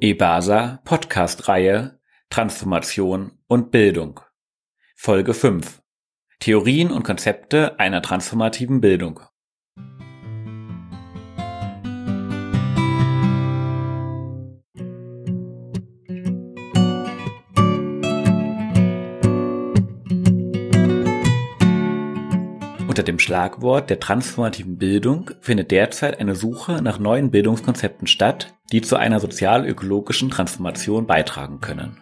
[0.00, 1.98] EBASA Podcast-Reihe
[2.30, 4.20] Transformation und Bildung.
[4.94, 5.82] Folge 5
[6.38, 9.20] Theorien und Konzepte einer transformativen Bildung
[22.98, 28.82] Unter dem Schlagwort der transformativen Bildung findet derzeit eine Suche nach neuen Bildungskonzepten statt, die
[28.82, 31.98] zu einer sozial-ökologischen Transformation beitragen können.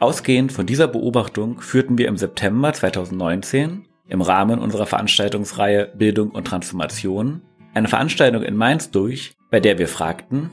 [0.00, 6.46] Ausgehend von dieser Beobachtung führten wir im September 2019 im Rahmen unserer Veranstaltungsreihe Bildung und
[6.46, 7.40] Transformation
[7.72, 10.50] eine Veranstaltung in Mainz durch, bei der wir fragten,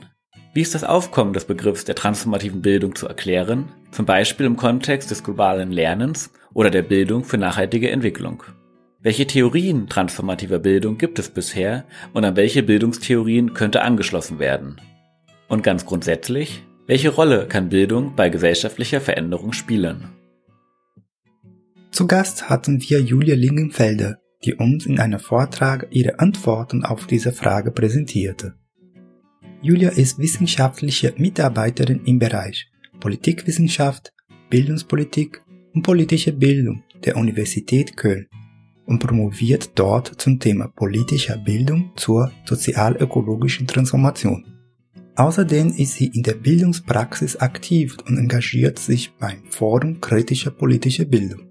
[0.54, 5.10] wie ist das Aufkommen des Begriffs der transformativen Bildung zu erklären, zum Beispiel im Kontext
[5.10, 8.42] des globalen Lernens oder der Bildung für nachhaltige Entwicklung.
[9.06, 14.80] Welche Theorien transformativer Bildung gibt es bisher und an welche Bildungstheorien könnte angeschlossen werden?
[15.46, 20.08] Und ganz grundsätzlich, welche Rolle kann Bildung bei gesellschaftlicher Veränderung spielen?
[21.92, 27.30] Zu Gast hatten wir Julia Lingenfelder, die uns in einem Vortrag ihre Antworten auf diese
[27.30, 28.56] Frage präsentierte.
[29.62, 32.66] Julia ist wissenschaftliche Mitarbeiterin im Bereich
[32.98, 34.12] Politikwissenschaft,
[34.50, 38.26] Bildungspolitik und politische Bildung der Universität Köln
[38.86, 44.44] und promoviert dort zum Thema politischer Bildung zur sozial-ökologischen Transformation.
[45.16, 51.46] Außerdem ist sie in der Bildungspraxis aktiv und engagiert sich beim Forum kritischer politischer Bildung.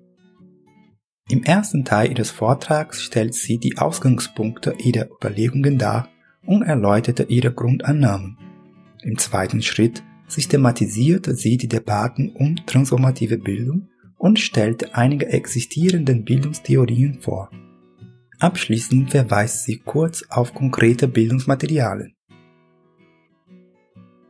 [1.30, 6.10] Im ersten Teil ihres Vortrags stellt sie die Ausgangspunkte ihrer Überlegungen dar
[6.46, 8.38] und erläuterte ihre Grundannahmen.
[9.02, 17.20] Im zweiten Schritt systematisierte sie die Debatten um transformative Bildung und stellt einige existierenden Bildungstheorien
[17.22, 17.50] vor.
[18.40, 22.16] Abschließend verweist sie kurz auf konkrete Bildungsmaterialien.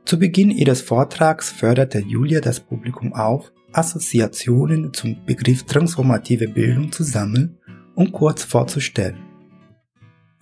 [0.06, 7.04] Zu Beginn ihres Vortrags förderte Julia das Publikum auf, Assoziationen zum Begriff transformative Bildung zu
[7.04, 7.58] sammeln
[7.96, 9.18] und kurz vorzustellen.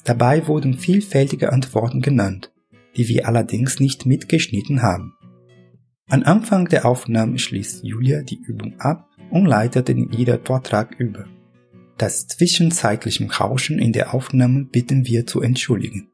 [0.04, 2.52] Dabei wurden vielfältige Antworten genannt,
[2.98, 5.14] die wir allerdings nicht mitgeschnitten haben.
[6.10, 11.26] Am Anfang der Aufnahme schließt Julia die Übung ab und leitete in ihren Vortrag über.
[11.98, 16.12] Das zwischenzeitliche Rauschen in der Aufnahme bitten wir zu entschuldigen.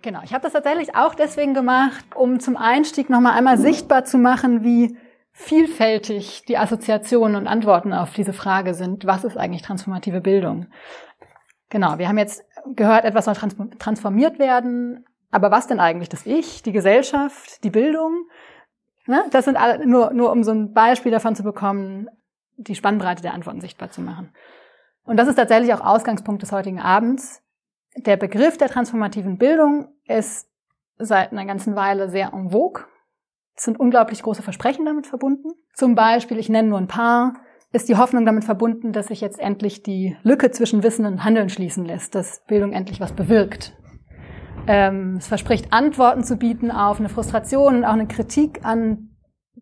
[0.00, 4.16] Genau, ich habe das tatsächlich auch deswegen gemacht, um zum Einstieg nochmal einmal sichtbar zu
[4.16, 4.96] machen, wie
[5.32, 10.66] vielfältig die Assoziationen und Antworten auf diese Frage sind, was ist eigentlich transformative Bildung?
[11.68, 12.42] Genau, wir haben jetzt
[12.74, 18.28] gehört, etwas soll transformiert werden, aber was denn eigentlich das Ich, die Gesellschaft, die Bildung?
[19.06, 19.24] Ne?
[19.30, 22.08] Das sind alle, nur, nur um so ein Beispiel davon zu bekommen,
[22.56, 24.32] die Spannbreite der Antworten sichtbar zu machen.
[25.04, 27.42] Und das ist tatsächlich auch Ausgangspunkt des heutigen Abends.
[27.96, 30.48] Der Begriff der transformativen Bildung ist
[30.96, 32.84] seit einer ganzen Weile sehr en vogue.
[33.56, 35.50] Es sind unglaublich große Versprechen damit verbunden.
[35.74, 37.34] Zum Beispiel, ich nenne nur ein paar,
[37.72, 41.50] ist die Hoffnung damit verbunden, dass sich jetzt endlich die Lücke zwischen Wissen und Handeln
[41.50, 43.76] schließen lässt, dass Bildung endlich was bewirkt.
[44.66, 49.10] Ähm, es verspricht Antworten zu bieten auf eine Frustration und auch eine Kritik an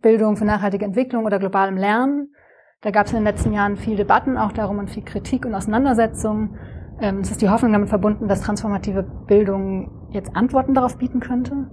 [0.00, 2.34] Bildung für nachhaltige Entwicklung oder globalem Lernen.
[2.82, 5.54] Da gab es in den letzten Jahren viel Debatten auch darum und viel Kritik und
[5.54, 6.56] Auseinandersetzung.
[7.00, 11.68] Ähm, es ist die Hoffnung damit verbunden, dass transformative Bildung jetzt Antworten darauf bieten könnte.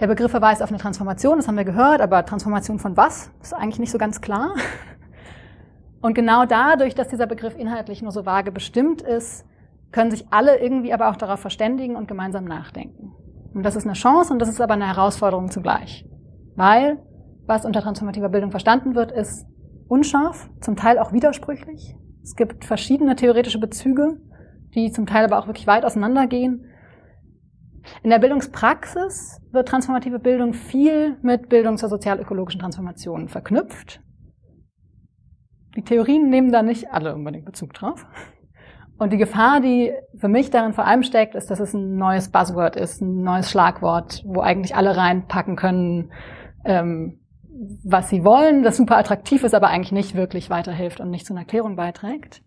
[0.00, 3.30] Der Begriff verweist auf eine Transformation, das haben wir gehört, aber Transformation von was?
[3.42, 4.54] Ist eigentlich nicht so ganz klar.
[6.00, 9.44] Und genau dadurch, dass dieser Begriff inhaltlich nur so vage bestimmt ist,
[9.92, 13.12] können sich alle irgendwie aber auch darauf verständigen und gemeinsam nachdenken.
[13.54, 16.06] Und das ist eine Chance und das ist aber eine Herausforderung zugleich.
[16.54, 17.02] Weil,
[17.46, 19.46] was unter transformativer Bildung verstanden wird, ist
[19.88, 21.96] unscharf, zum Teil auch widersprüchlich.
[22.22, 24.20] Es gibt verschiedene theoretische Bezüge,
[24.74, 26.66] die zum Teil aber auch wirklich weit auseinandergehen.
[28.02, 34.00] In der Bildungspraxis wird transformative Bildung viel mit Bildung zur sozial-ökologischen Transformation verknüpft.
[35.76, 38.06] Die Theorien nehmen da nicht alle unbedingt Bezug drauf.
[39.00, 42.28] Und die Gefahr, die für mich darin vor allem steckt, ist, dass es ein neues
[42.28, 46.12] Buzzword ist, ein neues Schlagwort, wo eigentlich alle reinpacken können,
[46.66, 47.18] ähm,
[47.82, 51.32] was sie wollen, das super attraktiv ist, aber eigentlich nicht wirklich weiterhilft und nicht zu
[51.32, 52.42] einer Erklärung beiträgt.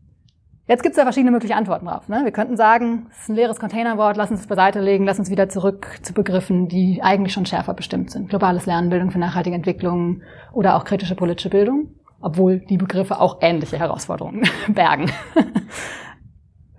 [0.67, 2.07] Jetzt gibt es da verschiedene mögliche Antworten drauf.
[2.07, 2.21] Ne?
[2.23, 5.31] Wir könnten sagen, es ist ein leeres Containerwort, lass uns es beiseite legen, lass uns
[5.31, 8.29] wieder zurück zu Begriffen, die eigentlich schon schärfer bestimmt sind.
[8.29, 10.21] Globales Lernen, Bildung für nachhaltige Entwicklung
[10.53, 15.11] oder auch kritische politische Bildung, obwohl die Begriffe auch ähnliche Herausforderungen bergen.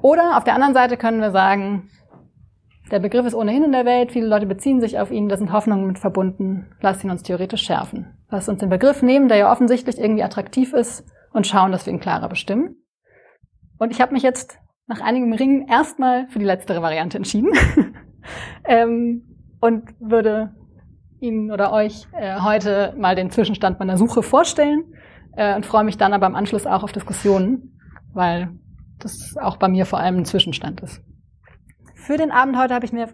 [0.05, 1.89] Oder auf der anderen Seite können wir sagen,
[2.91, 5.51] der Begriff ist ohnehin in der Welt, viele Leute beziehen sich auf ihn, da sind
[5.51, 8.15] Hoffnungen mit verbunden, lasst ihn uns theoretisch schärfen.
[8.29, 11.93] Lasst uns den Begriff nehmen, der ja offensichtlich irgendwie attraktiv ist und schauen, dass wir
[11.95, 12.77] ihn klarer bestimmen.
[13.79, 14.59] Und ich habe mich jetzt
[14.89, 17.53] nach einigem Ringen erstmal für die letztere Variante entschieden.
[18.67, 19.23] ähm,
[19.63, 20.55] und würde
[21.19, 24.85] Ihnen oder euch äh, heute mal den Zwischenstand meiner Suche vorstellen
[25.35, 27.81] äh, und freue mich dann aber im Anschluss auch auf Diskussionen,
[28.13, 28.51] weil
[29.05, 31.03] das auch bei mir vor allem ein Zwischenstand ist.
[31.95, 33.09] Für den Abend heute habe ich mir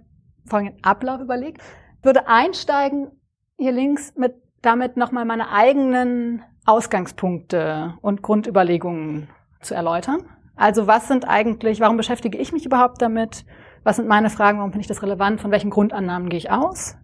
[0.47, 1.63] folgenden Ablauf überlegt.
[2.03, 3.11] Würde einsteigen
[3.57, 9.29] hier links mit damit nochmal meine eigenen Ausgangspunkte und Grundüberlegungen
[9.63, 10.21] zu erläutern.
[10.57, 13.45] Also was sind eigentlich, warum beschäftige ich mich überhaupt damit?
[13.83, 15.41] Was sind meine Fragen, warum finde ich das relevant?
[15.41, 16.97] Von welchen Grundannahmen gehe ich aus?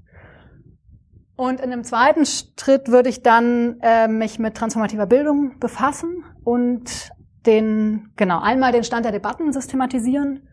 [1.37, 7.11] Und in einem zweiten Schritt würde ich dann äh, mich mit transformativer Bildung befassen und
[7.47, 10.49] den, genau, einmal den Stand der Debatten systematisieren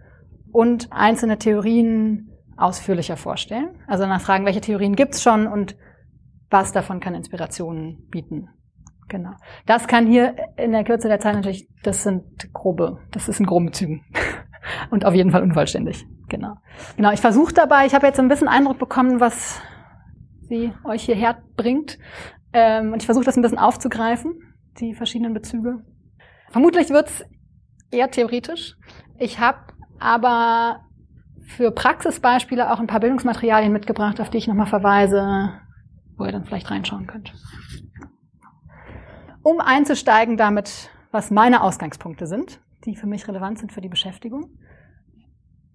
[0.51, 3.79] und einzelne Theorien ausführlicher vorstellen.
[3.87, 5.75] Also nach fragen, welche Theorien gibt's schon und
[6.49, 8.49] was davon kann Inspirationen bieten.
[9.09, 9.31] Genau.
[9.65, 13.45] Das kann hier in der Kürze der Zeit natürlich, das sind grobe, das ist in
[13.45, 14.05] groben Zügen.
[14.91, 16.05] und auf jeden Fall unvollständig.
[16.29, 16.55] Genau.
[16.95, 19.59] Genau, ich versuche dabei, ich habe jetzt ein bisschen Eindruck bekommen, was
[20.47, 21.99] sie euch hierher bringt.
[22.53, 24.33] Ähm, und ich versuche das ein bisschen aufzugreifen,
[24.79, 25.83] die verschiedenen Bezüge.
[26.53, 27.25] Vermutlich wird's
[27.89, 28.75] eher theoretisch.
[29.17, 29.57] Ich habe
[29.99, 30.81] aber
[31.47, 35.51] für Praxisbeispiele auch ein paar Bildungsmaterialien mitgebracht, auf die ich nochmal verweise,
[36.15, 37.33] wo ihr dann vielleicht reinschauen könnt.
[39.41, 44.51] Um einzusteigen damit, was meine Ausgangspunkte sind, die für mich relevant sind für die Beschäftigung,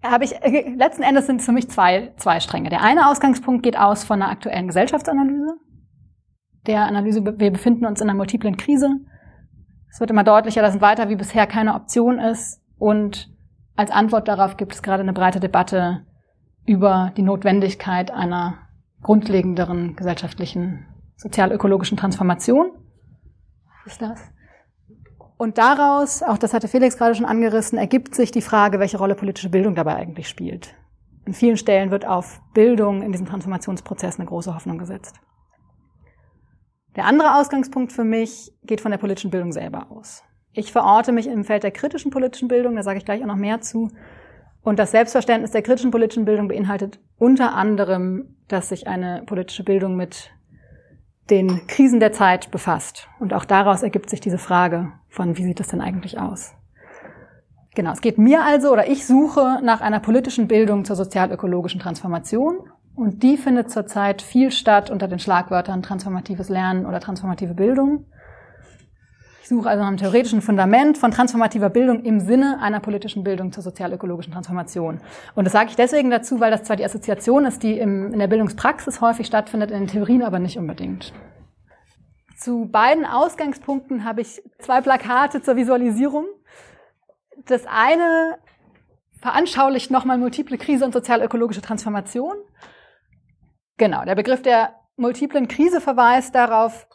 [0.01, 2.69] habe ich, äh, letzten Endes sind es für mich zwei, zwei Stränge.
[2.69, 5.57] Der eine Ausgangspunkt geht aus von einer aktuellen Gesellschaftsanalyse.
[6.67, 8.91] Der Analyse, wir befinden uns in einer multiplen Krise.
[9.91, 12.61] Es wird immer deutlicher, dass ein weiter wie bisher keine Option ist.
[12.77, 13.29] Und
[13.75, 16.05] als Antwort darauf gibt es gerade eine breite Debatte
[16.65, 18.59] über die Notwendigkeit einer
[19.01, 22.71] grundlegenderen gesellschaftlichen sozial-ökologischen Transformation.
[23.83, 24.19] Was ist das?
[25.37, 29.15] Und daraus, auch das hatte Felix gerade schon angerissen, ergibt sich die Frage, welche Rolle
[29.15, 30.75] politische Bildung dabei eigentlich spielt.
[31.25, 35.15] An vielen Stellen wird auf Bildung in diesem Transformationsprozess eine große Hoffnung gesetzt.
[36.99, 40.21] Der andere Ausgangspunkt für mich geht von der politischen Bildung selber aus.
[40.51, 43.37] Ich verorte mich im Feld der kritischen politischen Bildung, da sage ich gleich auch noch
[43.37, 43.89] mehr zu.
[44.63, 49.95] Und das Selbstverständnis der kritischen politischen Bildung beinhaltet unter anderem, dass sich eine politische Bildung
[49.95, 50.31] mit
[51.29, 53.07] den Krisen der Zeit befasst.
[53.21, 56.53] Und auch daraus ergibt sich diese Frage von, wie sieht es denn eigentlich aus?
[57.75, 62.57] Genau, es geht mir also oder ich suche nach einer politischen Bildung zur sozial-ökologischen Transformation.
[62.99, 68.07] Und die findet zurzeit viel statt unter den Schlagwörtern transformatives Lernen oder transformative Bildung.
[69.41, 73.53] Ich suche also nach einem theoretischen Fundament von transformativer Bildung im Sinne einer politischen Bildung
[73.53, 74.99] zur sozial-ökologischen Transformation.
[75.33, 78.19] Und das sage ich deswegen dazu, weil das zwar die Assoziation ist, die im, in
[78.19, 81.13] der Bildungspraxis häufig stattfindet, in den Theorien aber nicht unbedingt.
[82.35, 86.25] Zu beiden Ausgangspunkten habe ich zwei Plakate zur Visualisierung.
[87.45, 88.39] Das eine
[89.21, 92.35] veranschaulicht nochmal multiple Krise und sozial-ökologische Transformation.
[93.79, 96.85] Genau, der Begriff der multiplen Krise verweist darauf,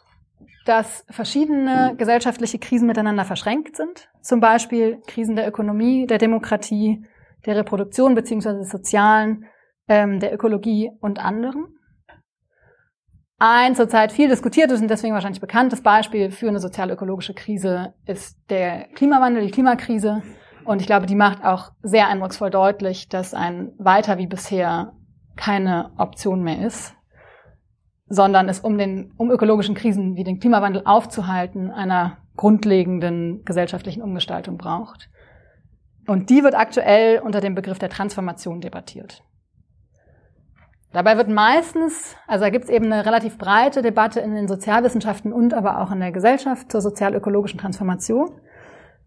[0.65, 4.07] dass verschiedene gesellschaftliche Krisen miteinander verschränkt sind.
[4.21, 7.03] Zum Beispiel Krisen der Ökonomie, der Demokratie,
[7.45, 9.45] der Reproduktion beziehungsweise des Sozialen,
[9.87, 11.65] ähm, der Ökologie und anderen.
[13.39, 18.89] Ein zurzeit viel diskutiertes und deswegen wahrscheinlich bekanntes Beispiel für eine sozial-ökologische Krise ist der
[18.93, 20.21] Klimawandel, die Klimakrise.
[20.63, 24.94] Und ich glaube, die macht auch sehr eindrucksvoll deutlich, dass ein weiter wie bisher
[25.35, 26.95] keine Option mehr ist
[28.07, 34.57] sondern es um den, um ökologischen Krisen wie den Klimawandel aufzuhalten, einer grundlegenden gesellschaftlichen Umgestaltung
[34.57, 35.09] braucht.
[36.07, 39.23] Und die wird aktuell unter dem Begriff der Transformation debattiert.
[40.93, 45.33] Dabei wird meistens, also da gibt es eben eine relativ breite Debatte in den Sozialwissenschaften
[45.33, 48.39] und aber auch in der Gesellschaft zur sozial-ökologischen Transformation.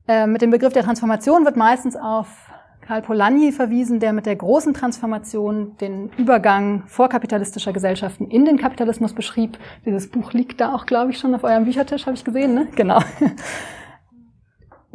[0.07, 2.51] Äh, mit dem Begriff der Transformation wird meistens auf
[2.89, 9.13] Karl Polanyi verwiesen, der mit der großen Transformation den Übergang vorkapitalistischer Gesellschaften in den Kapitalismus
[9.13, 9.59] beschrieb.
[9.85, 12.67] Dieses Buch liegt da auch, glaube ich, schon auf eurem Büchertisch, habe ich gesehen, ne?
[12.77, 13.01] Genau.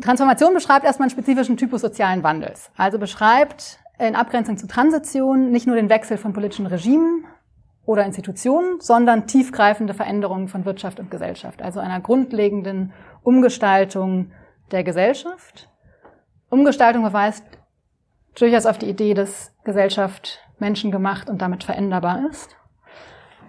[0.02, 2.72] Transformation beschreibt erstmal einen spezifischen Typus sozialen Wandels.
[2.76, 7.26] Also beschreibt in Abgrenzung zu Transition nicht nur den Wechsel von politischen Regimen
[7.86, 11.62] oder Institutionen, sondern tiefgreifende Veränderungen von Wirtschaft und Gesellschaft.
[11.62, 14.32] Also einer grundlegenden Umgestaltung
[14.72, 15.70] der Gesellschaft.
[16.50, 17.44] Umgestaltung beweist
[18.36, 22.56] durchaus auf die Idee, dass Gesellschaft menschengemacht und damit veränderbar ist.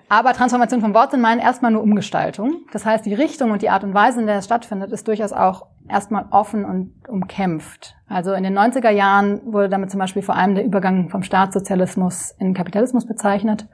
[0.09, 2.63] Aber Transformation vom Wortsinn meinen erstmal nur Umgestaltung.
[2.73, 5.33] Das heißt, die Richtung und die Art und Weise, in der es stattfindet, ist durchaus
[5.33, 7.95] auch erstmal offen und umkämpft.
[8.07, 12.35] Also in den 90er Jahren wurde damit zum Beispiel vor allem der Übergang vom Staatssozialismus
[12.39, 13.67] in Kapitalismus bezeichnet.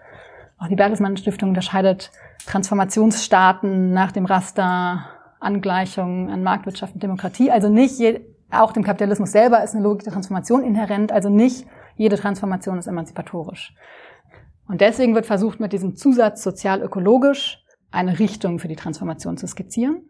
[0.58, 2.10] Auch die Bertelsmann Stiftung unterscheidet
[2.46, 5.06] Transformationsstaaten nach dem Raster
[5.40, 7.50] Angleichung an Marktwirtschaft und Demokratie.
[7.50, 7.98] Also nicht
[8.50, 11.66] auch dem Kapitalismus selber ist eine Logik der Transformation inhärent, also nicht
[11.96, 13.74] jede Transformation ist emanzipatorisch.
[14.66, 20.02] Und deswegen wird versucht, mit diesem Zusatz sozial-ökologisch eine Richtung für die Transformation zu skizzieren.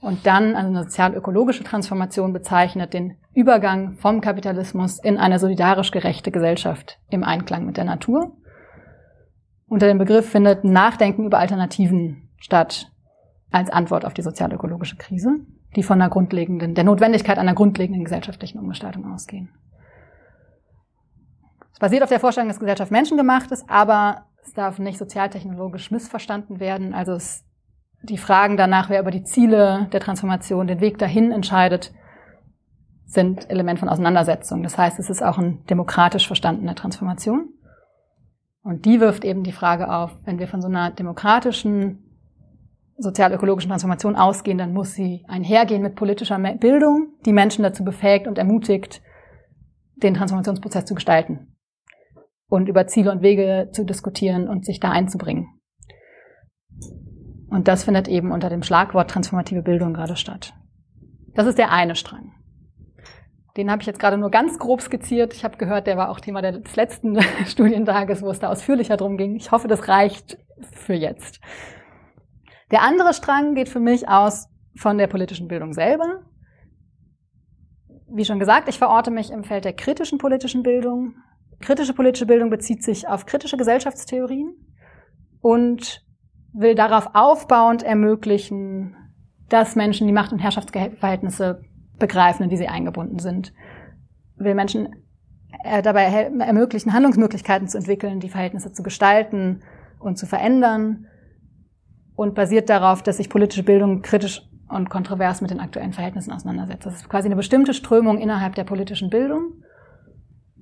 [0.00, 6.98] Und dann eine sozial-ökologische Transformation bezeichnet den Übergang vom Kapitalismus in eine solidarisch gerechte Gesellschaft
[7.10, 8.36] im Einklang mit der Natur.
[9.66, 12.92] Unter dem Begriff findet Nachdenken über Alternativen statt
[13.50, 15.40] als Antwort auf die sozial-ökologische Krise,
[15.76, 19.50] die von der grundlegenden, der Notwendigkeit einer grundlegenden gesellschaftlichen Umgestaltung ausgehen.
[21.72, 26.58] Es basiert auf der Vorstellung, dass Gesellschaft menschengemacht ist, aber es darf nicht sozialtechnologisch missverstanden
[26.58, 26.94] werden.
[26.94, 27.44] Also es,
[28.02, 31.92] die Fragen danach, wer über die Ziele der Transformation, den Weg dahin entscheidet,
[33.04, 34.62] sind Element von Auseinandersetzung.
[34.62, 37.50] Das heißt, es ist auch eine demokratisch verstandene Transformation.
[38.62, 42.07] Und die wirft eben die Frage auf, wenn wir von so einer demokratischen
[42.98, 48.38] sozial-ökologischen Transformation ausgehen, dann muss sie einhergehen mit politischer Bildung, die Menschen dazu befähigt und
[48.38, 49.00] ermutigt,
[49.96, 51.56] den Transformationsprozess zu gestalten
[52.48, 55.48] und über Ziele und Wege zu diskutieren und sich da einzubringen.
[57.50, 60.54] Und das findet eben unter dem Schlagwort transformative Bildung gerade statt.
[61.34, 62.32] Das ist der eine Strang.
[63.56, 65.34] Den habe ich jetzt gerade nur ganz grob skizziert.
[65.34, 69.16] Ich habe gehört, der war auch Thema des letzten Studientages, wo es da ausführlicher drum
[69.16, 69.36] ging.
[69.36, 70.38] Ich hoffe, das reicht
[70.72, 71.40] für jetzt.
[72.70, 76.22] Der andere Strang geht für mich aus von der politischen Bildung selber.
[78.10, 81.14] Wie schon gesagt, ich verorte mich im Feld der kritischen politischen Bildung.
[81.60, 84.54] Kritische politische Bildung bezieht sich auf kritische Gesellschaftstheorien
[85.40, 86.04] und
[86.52, 88.96] will darauf aufbauend ermöglichen,
[89.48, 91.62] dass Menschen die Macht- und Herrschaftsverhältnisse
[91.98, 93.52] begreifen, in die sie eingebunden sind.
[94.36, 94.88] Will Menschen
[95.64, 99.62] äh, dabei ermöglichen, Handlungsmöglichkeiten zu entwickeln, die Verhältnisse zu gestalten
[99.98, 101.06] und zu verändern
[102.18, 106.84] und basiert darauf, dass sich politische Bildung kritisch und kontrovers mit den aktuellen Verhältnissen auseinandersetzt.
[106.84, 109.62] Das ist quasi eine bestimmte Strömung innerhalb der politischen Bildung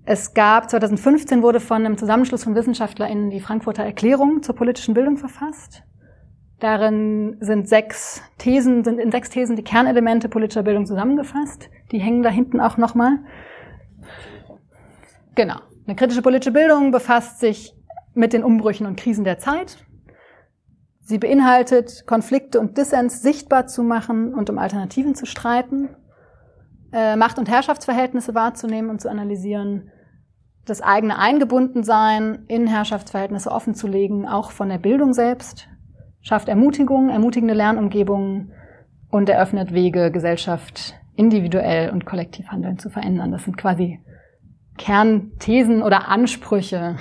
[0.09, 5.17] es gab 2015 wurde von einem Zusammenschluss von WissenschaftlerInnen die Frankfurter Erklärung zur politischen Bildung
[5.17, 5.83] verfasst.
[6.61, 11.69] Darin sind sechs Thesen, sind in sechs Thesen die Kernelemente politischer Bildung zusammengefasst.
[11.91, 13.19] Die hängen da hinten auch nochmal.
[15.35, 15.57] Genau.
[15.87, 17.75] Eine kritische politische Bildung befasst sich
[18.15, 19.86] mit den Umbrüchen und Krisen der Zeit.
[21.07, 25.89] Sie beinhaltet, Konflikte und Dissens sichtbar zu machen und um Alternativen zu streiten,
[26.93, 29.93] äh, Macht- und Herrschaftsverhältnisse wahrzunehmen und zu analysieren,
[30.65, 35.69] das eigene Eingebundensein in Herrschaftsverhältnisse offenzulegen, auch von der Bildung selbst,
[36.23, 38.51] schafft Ermutigung, ermutigende Lernumgebungen
[39.09, 43.31] und eröffnet Wege, Gesellschaft individuell und kollektiv handeln zu verändern.
[43.31, 44.01] Das sind quasi
[44.77, 46.97] Kernthesen oder Ansprüche,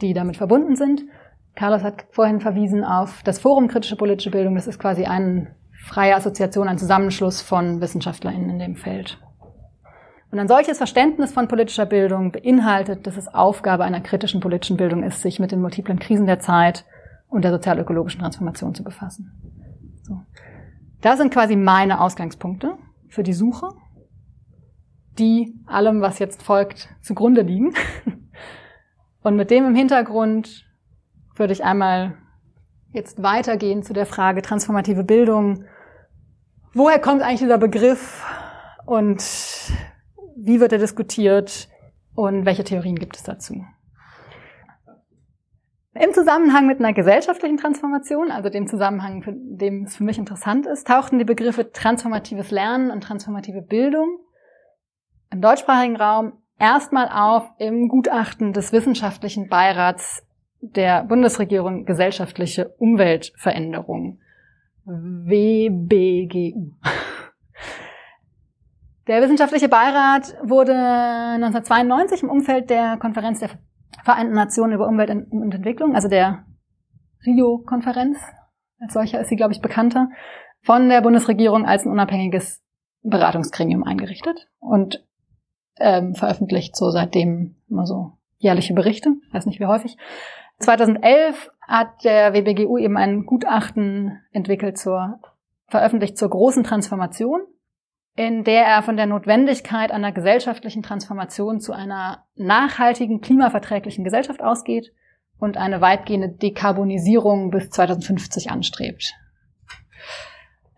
[0.00, 1.02] die damit verbunden sind.
[1.54, 4.54] Carlos hat vorhin verwiesen auf das Forum Kritische Politische Bildung.
[4.54, 9.18] Das ist quasi eine freie Assoziation, ein Zusammenschluss von WissenschaftlerInnen in dem Feld.
[10.30, 15.04] Und ein solches Verständnis von politischer Bildung beinhaltet, dass es Aufgabe einer kritischen politischen Bildung
[15.04, 16.84] ist, sich mit den multiplen Krisen der Zeit
[17.28, 19.30] und der sozial-ökologischen Transformation zu befassen.
[20.02, 20.22] So.
[21.02, 22.76] Das sind quasi meine Ausgangspunkte
[23.08, 23.68] für die Suche,
[25.18, 27.72] die allem, was jetzt folgt, zugrunde liegen.
[29.22, 30.66] Und mit dem im Hintergrund
[31.36, 32.16] würde ich einmal
[32.92, 35.64] jetzt weitergehen zu der Frage transformative Bildung.
[36.72, 38.24] Woher kommt eigentlich dieser Begriff
[38.86, 39.22] und
[40.36, 41.68] wie wird er diskutiert
[42.14, 43.64] und welche Theorien gibt es dazu?
[45.94, 49.22] Im Zusammenhang mit einer gesellschaftlichen Transformation, also dem Zusammenhang,
[49.56, 54.18] dem es für mich interessant ist, tauchten die Begriffe transformatives Lernen und transformative Bildung
[55.30, 60.23] im deutschsprachigen Raum erstmal auf im Gutachten des Wissenschaftlichen Beirats
[60.72, 64.20] der Bundesregierung Gesellschaftliche Umweltveränderung,
[64.84, 66.72] WBGU.
[69.06, 73.50] Der wissenschaftliche Beirat wurde 1992 im Umfeld der Konferenz der
[74.02, 76.46] Vereinten Nationen über Umwelt und Entwicklung, also der
[77.26, 78.18] Rio-Konferenz,
[78.80, 80.08] als solcher ist sie, glaube ich, bekannter,
[80.62, 82.62] von der Bundesregierung als ein unabhängiges
[83.02, 85.06] Beratungsgremium eingerichtet und
[85.78, 89.96] ähm, veröffentlicht so seitdem immer so jährliche Berichte, weiß nicht wie häufig.
[90.58, 95.20] 2011 hat der WBGU eben ein Gutachten entwickelt zur
[95.68, 97.40] veröffentlicht zur großen Transformation
[98.16, 104.92] in der er von der Notwendigkeit einer gesellschaftlichen Transformation zu einer nachhaltigen, klimaverträglichen Gesellschaft ausgeht
[105.38, 109.14] und eine weitgehende Dekarbonisierung bis 2050 anstrebt.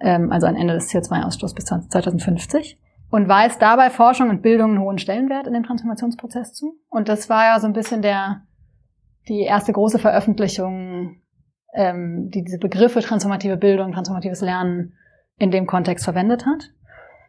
[0.00, 2.78] Ähm, also ein Ende des CO2-Ausstoßes bis 2050.
[3.10, 6.80] Und weist dabei Forschung und Bildung einen hohen Stellenwert in dem Transformationsprozess zu.
[6.88, 8.42] Und das war ja so ein bisschen der,
[9.28, 11.20] die erste große Veröffentlichung,
[11.74, 14.94] ähm, die diese Begriffe transformative Bildung, transformatives Lernen
[15.38, 16.70] in dem Kontext verwendet hat.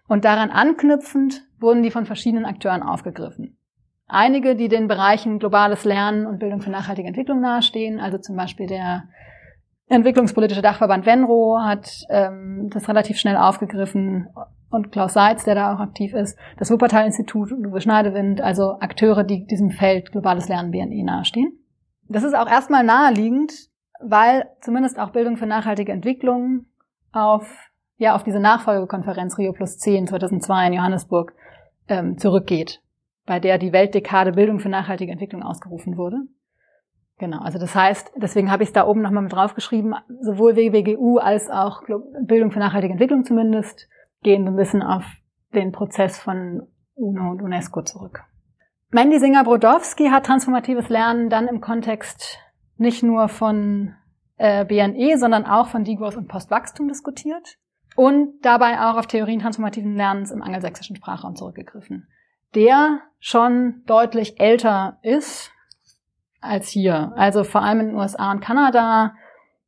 [0.08, 3.58] Und daran anknüpfend wurden die von verschiedenen Akteuren aufgegriffen.
[4.08, 8.00] einige, die den Bereichen globales Lernen und Bildung für nachhaltige Entwicklung nahestehen.
[8.00, 9.04] Also zum Beispiel der
[9.88, 14.28] Entwicklungspolitische Dachverband Venro hat ähm, das relativ schnell aufgegriffen
[14.70, 19.24] und Klaus Seitz, der da auch aktiv ist, das Wuppertal-Institut und Uwe Schneidewind, also Akteure,
[19.24, 21.60] die diesem Feld globales Lernen BNE nahestehen.
[22.10, 26.66] Das ist auch erstmal naheliegend, weil zumindest auch Bildung für nachhaltige Entwicklung
[27.12, 27.48] auf,
[27.98, 31.34] ja, auf diese Nachfolgekonferenz Rio Plus 10 2002 in Johannesburg
[31.88, 32.82] ähm, zurückgeht,
[33.26, 36.18] bei der die Weltdekade Bildung für nachhaltige Entwicklung ausgerufen wurde.
[37.20, 41.18] Genau, also das heißt, deswegen habe ich es da oben nochmal mit draufgeschrieben, sowohl WWGU
[41.18, 41.82] als auch
[42.22, 43.90] Bildung für nachhaltige Entwicklung zumindest
[44.22, 45.04] gehen ein bisschen auf
[45.54, 48.24] den Prozess von UNO und UNESCO zurück.
[48.90, 52.40] Mandy Singer-Brodowski hat transformatives Lernen dann im Kontext
[52.78, 53.96] nicht nur von
[54.38, 57.58] äh, BNE, sondern auch von Degrowth und Postwachstum diskutiert
[57.98, 62.08] und dabei auch auf Theorien transformativen Lernens im angelsächsischen Sprachraum zurückgegriffen,
[62.56, 65.52] der schon deutlich älter ist
[66.40, 67.12] als hier.
[67.18, 69.16] Also vor allem in den USA und Kanada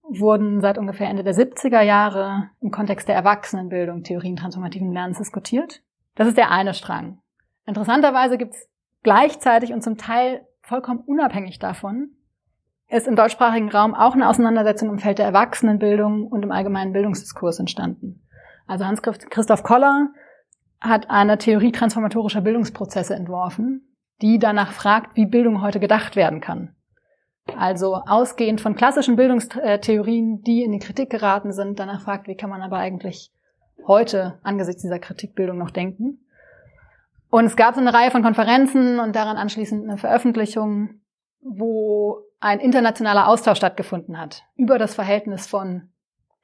[0.04, 5.82] wurden seit ungefähr Ende der 70er Jahre im Kontext der Erwachsenenbildung Theorien transformativen Lernens diskutiert.
[6.16, 7.20] Das ist der eine Strang.
[7.66, 8.70] Interessanterweise gibt es
[9.03, 12.12] gleichzeitig und zum Teil vollkommen unabhängig davon
[12.89, 17.60] ist im deutschsprachigen Raum auch eine Auseinandersetzung im Feld der Erwachsenenbildung und im allgemeinen Bildungsdiskurs
[17.60, 18.27] entstanden.
[18.65, 20.10] Also Hans-Christoph Koller
[20.82, 26.75] hat eine Theorie transformatorischer Bildungsprozesse entworfen, die danach fragt, wie Bildung heute gedacht werden kann.
[27.58, 32.50] Also ausgehend von klassischen Bildungstheorien, die in die Kritik geraten sind, danach fragt, wie kann
[32.50, 33.32] man aber eigentlich
[33.88, 36.25] heute angesichts dieser Kritikbildung noch denken.
[37.29, 41.01] Und es gab so eine Reihe von Konferenzen und daran anschließend eine Veröffentlichung,
[41.41, 45.89] wo ein internationaler Austausch stattgefunden hat über das Verhältnis von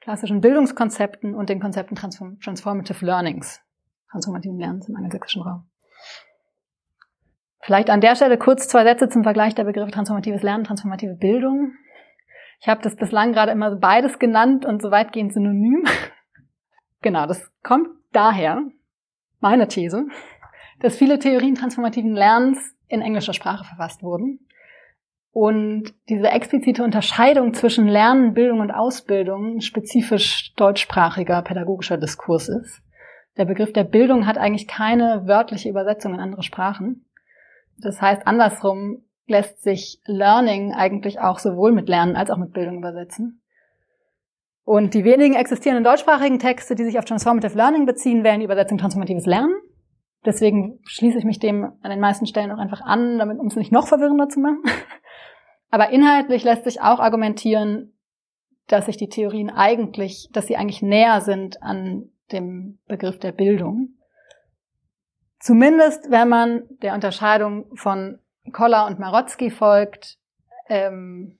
[0.00, 3.60] klassischen Bildungskonzepten und den Konzepten Transformative Learnings,
[4.10, 5.64] transformativen Lernens im angelsächsischen Raum.
[7.60, 11.72] Vielleicht an der Stelle kurz zwei Sätze zum Vergleich der Begriffe transformatives Lernen, transformative Bildung.
[12.60, 15.84] Ich habe das bislang gerade immer beides genannt und so weitgehend synonym.
[17.02, 18.62] genau, das kommt daher,
[19.40, 20.06] meine These,
[20.80, 24.40] dass viele Theorien transformativen Lernens in englischer Sprache verfasst wurden.
[25.32, 32.80] Und diese explizite Unterscheidung zwischen Lernen, Bildung und Ausbildung spezifisch deutschsprachiger pädagogischer Diskurs ist.
[33.36, 37.04] Der Begriff der Bildung hat eigentlich keine wörtliche Übersetzung in andere Sprachen.
[37.78, 42.78] Das heißt, andersrum lässt sich Learning eigentlich auch sowohl mit Lernen als auch mit Bildung
[42.78, 43.42] übersetzen.
[44.64, 48.78] Und die wenigen existierenden deutschsprachigen Texte, die sich auf Transformative Learning beziehen, wählen die Übersetzung
[48.78, 49.54] Transformatives Lernen.
[50.26, 53.54] Deswegen schließe ich mich dem an den meisten Stellen auch einfach an, damit, um es
[53.54, 54.58] nicht noch verwirrender zu machen.
[55.70, 57.96] Aber inhaltlich lässt sich auch argumentieren,
[58.66, 63.90] dass sich die Theorien eigentlich, dass sie eigentlich näher sind an dem Begriff der Bildung.
[65.38, 68.18] Zumindest, wenn man der Unterscheidung von
[68.52, 70.18] Koller und Marotzki folgt,
[70.68, 71.38] ähm,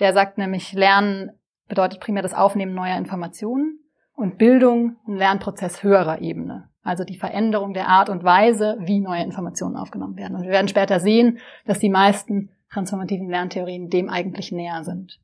[0.00, 1.32] der sagt nämlich, Lernen
[1.68, 3.80] bedeutet primär das Aufnehmen neuer Informationen
[4.14, 6.71] und Bildung ein Lernprozess höherer Ebene.
[6.82, 10.36] Also die Veränderung der Art und Weise, wie neue Informationen aufgenommen werden.
[10.36, 15.20] Und wir werden später sehen, dass die meisten transformativen Lerntheorien dem eigentlich näher sind.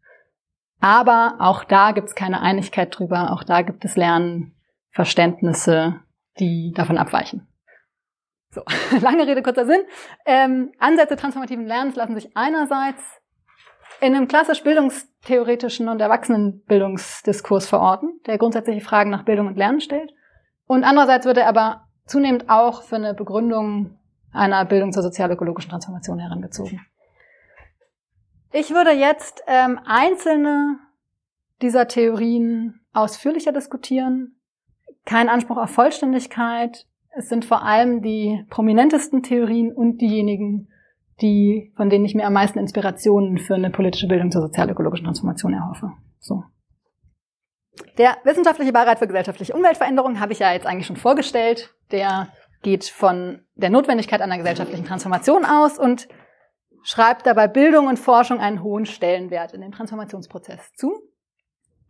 [0.81, 3.33] Aber auch da gibt es keine Einigkeit drüber.
[3.33, 6.01] Auch da gibt es Lernverständnisse,
[6.39, 7.49] die davon abweichen.
[8.51, 8.63] So,
[9.01, 9.83] lange Rede, kurzer Sinn.
[10.27, 13.03] Ähm, Ansätze transformativen Lernens lassen sich einerseits
[14.01, 20.13] in einem klassisch bildungstheoretischen und Erwachsenenbildungsdiskurs verorten, der grundsätzliche Fragen nach Bildung und Lernen stellt.
[20.69, 23.99] Und andererseits wird er aber zunehmend auch für eine Begründung
[24.33, 26.81] einer Bildung zur sozial-ökologischen Transformation herangezogen.
[28.53, 30.79] Ich würde jetzt ähm, einzelne
[31.61, 34.37] dieser Theorien ausführlicher diskutieren.
[35.05, 40.69] Kein Anspruch auf Vollständigkeit, es sind vor allem die prominentesten Theorien und diejenigen,
[41.21, 45.55] die, von denen ich mir am meisten Inspirationen für eine politische Bildung zur sozial-ökologischen Transformation
[45.55, 45.93] erhoffe.
[46.21, 46.45] So.
[47.97, 51.75] Der wissenschaftliche Beirat für gesellschaftliche Umweltveränderung habe ich ja jetzt eigentlich schon vorgestellt.
[51.91, 52.29] Der
[52.63, 56.09] geht von der Notwendigkeit einer gesellschaftlichen Transformation aus und
[56.83, 61.03] schreibt dabei Bildung und Forschung einen hohen Stellenwert in den Transformationsprozess zu.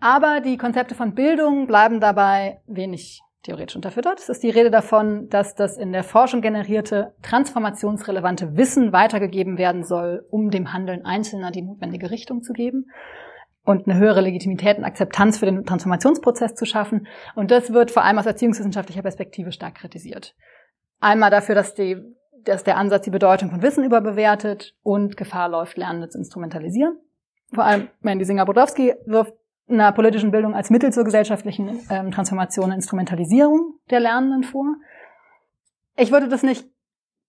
[0.00, 4.18] Aber die Konzepte von Bildung bleiben dabei wenig theoretisch unterfüttert.
[4.18, 9.84] Es ist die Rede davon, dass das in der Forschung generierte transformationsrelevante Wissen weitergegeben werden
[9.84, 12.86] soll, um dem Handeln Einzelner die notwendige Richtung zu geben
[13.68, 17.06] und eine höhere Legitimität und Akzeptanz für den Transformationsprozess zu schaffen.
[17.34, 20.34] Und das wird vor allem aus erziehungswissenschaftlicher Perspektive stark kritisiert.
[21.00, 21.98] Einmal dafür, dass, die,
[22.44, 26.98] dass der Ansatz die Bedeutung von Wissen überbewertet und Gefahr läuft, Lernende zu instrumentalisieren.
[27.52, 29.34] Vor allem Mandy Singer-Bodowski wirft
[29.68, 34.64] einer politischen Bildung als Mittel zur gesellschaftlichen ähm, Transformation und Instrumentalisierung der Lernenden vor.
[35.94, 36.66] Ich würde das nicht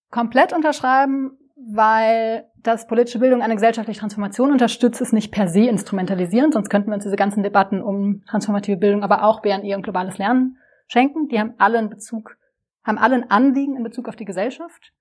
[0.10, 1.38] komplett unterschreiben,
[1.72, 6.90] weil das politische Bildung eine gesellschaftliche Transformation unterstützt, ist nicht per se instrumentalisierend, sonst könnten
[6.90, 11.28] wir uns diese ganzen Debatten um transformative Bildung, aber auch BNE und globales Lernen schenken.
[11.28, 12.38] Die haben alle einen Bezug,
[12.84, 14.94] haben alle ein Anliegen in Bezug auf die Gesellschaft.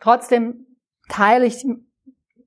[0.00, 0.66] Trotzdem
[1.08, 1.66] teile ich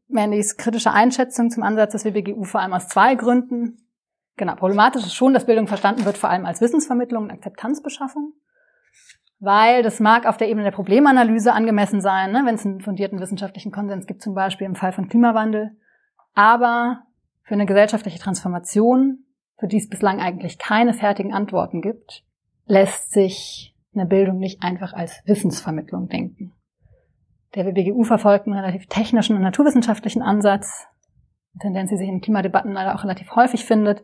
[0.08, 3.86] Mandys kritische Einschätzung zum Ansatz des WBGU vor allem aus zwei Gründen.
[4.36, 8.34] Genau, problematisch ist schon, dass Bildung verstanden wird vor allem als Wissensvermittlung und Akzeptanzbeschaffung
[9.40, 13.20] weil das mag auf der Ebene der Problemanalyse angemessen sein, ne, wenn es einen fundierten
[13.20, 15.72] wissenschaftlichen Konsens gibt, zum Beispiel im Fall von Klimawandel.
[16.34, 17.04] Aber
[17.44, 19.26] für eine gesellschaftliche Transformation,
[19.58, 22.24] für die es bislang eigentlich keine fertigen Antworten gibt,
[22.66, 26.54] lässt sich eine Bildung nicht einfach als Wissensvermittlung denken.
[27.56, 30.86] Der WBGU verfolgt einen relativ technischen und naturwissenschaftlichen Ansatz,
[31.54, 34.04] eine Tendenz, die sich in Klimadebatten leider auch relativ häufig findet.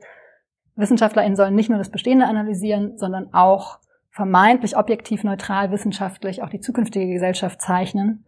[0.76, 3.80] WissenschaftlerInnen sollen nicht nur das Bestehende analysieren, sondern auch
[4.16, 8.26] vermeintlich objektiv neutral wissenschaftlich auch die zukünftige Gesellschaft zeichnen.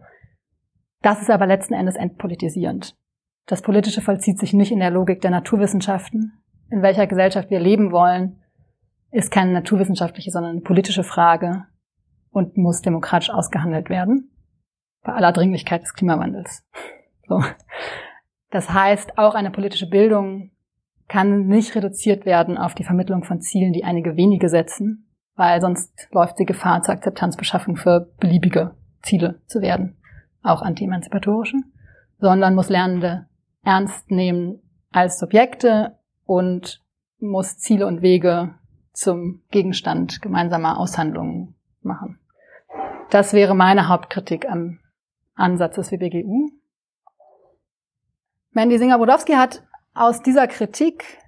[1.01, 2.97] Das ist aber letzten Endes entpolitisierend.
[3.45, 6.43] Das Politische vollzieht sich nicht in der Logik der Naturwissenschaften.
[6.69, 8.43] In welcher Gesellschaft wir leben wollen,
[9.11, 11.63] ist keine naturwissenschaftliche, sondern eine politische Frage
[12.31, 14.29] und muss demokratisch ausgehandelt werden.
[15.03, 16.67] Bei aller Dringlichkeit des Klimawandels.
[17.29, 17.41] So.
[18.49, 20.51] Das heißt, auch eine politische Bildung
[21.07, 25.06] kann nicht reduziert werden auf die Vermittlung von Zielen, die einige wenige setzen,
[25.37, 29.95] weil sonst läuft die Gefahr zur Akzeptanzbeschaffung für beliebige Ziele zu werden,
[30.43, 31.71] auch anti-emanzipatorischen,
[32.19, 33.27] sondern muss Lernende
[33.63, 34.59] ernst nehmen
[34.91, 36.83] als Subjekte und
[37.19, 38.55] muss Ziele und Wege
[38.93, 42.19] zum Gegenstand gemeinsamer Aushandlungen machen.
[43.11, 44.79] Das wäre meine Hauptkritik am
[45.35, 46.49] Ansatz des WBGU.
[48.51, 51.19] Mandy Singer-Bodowski hat aus dieser Kritik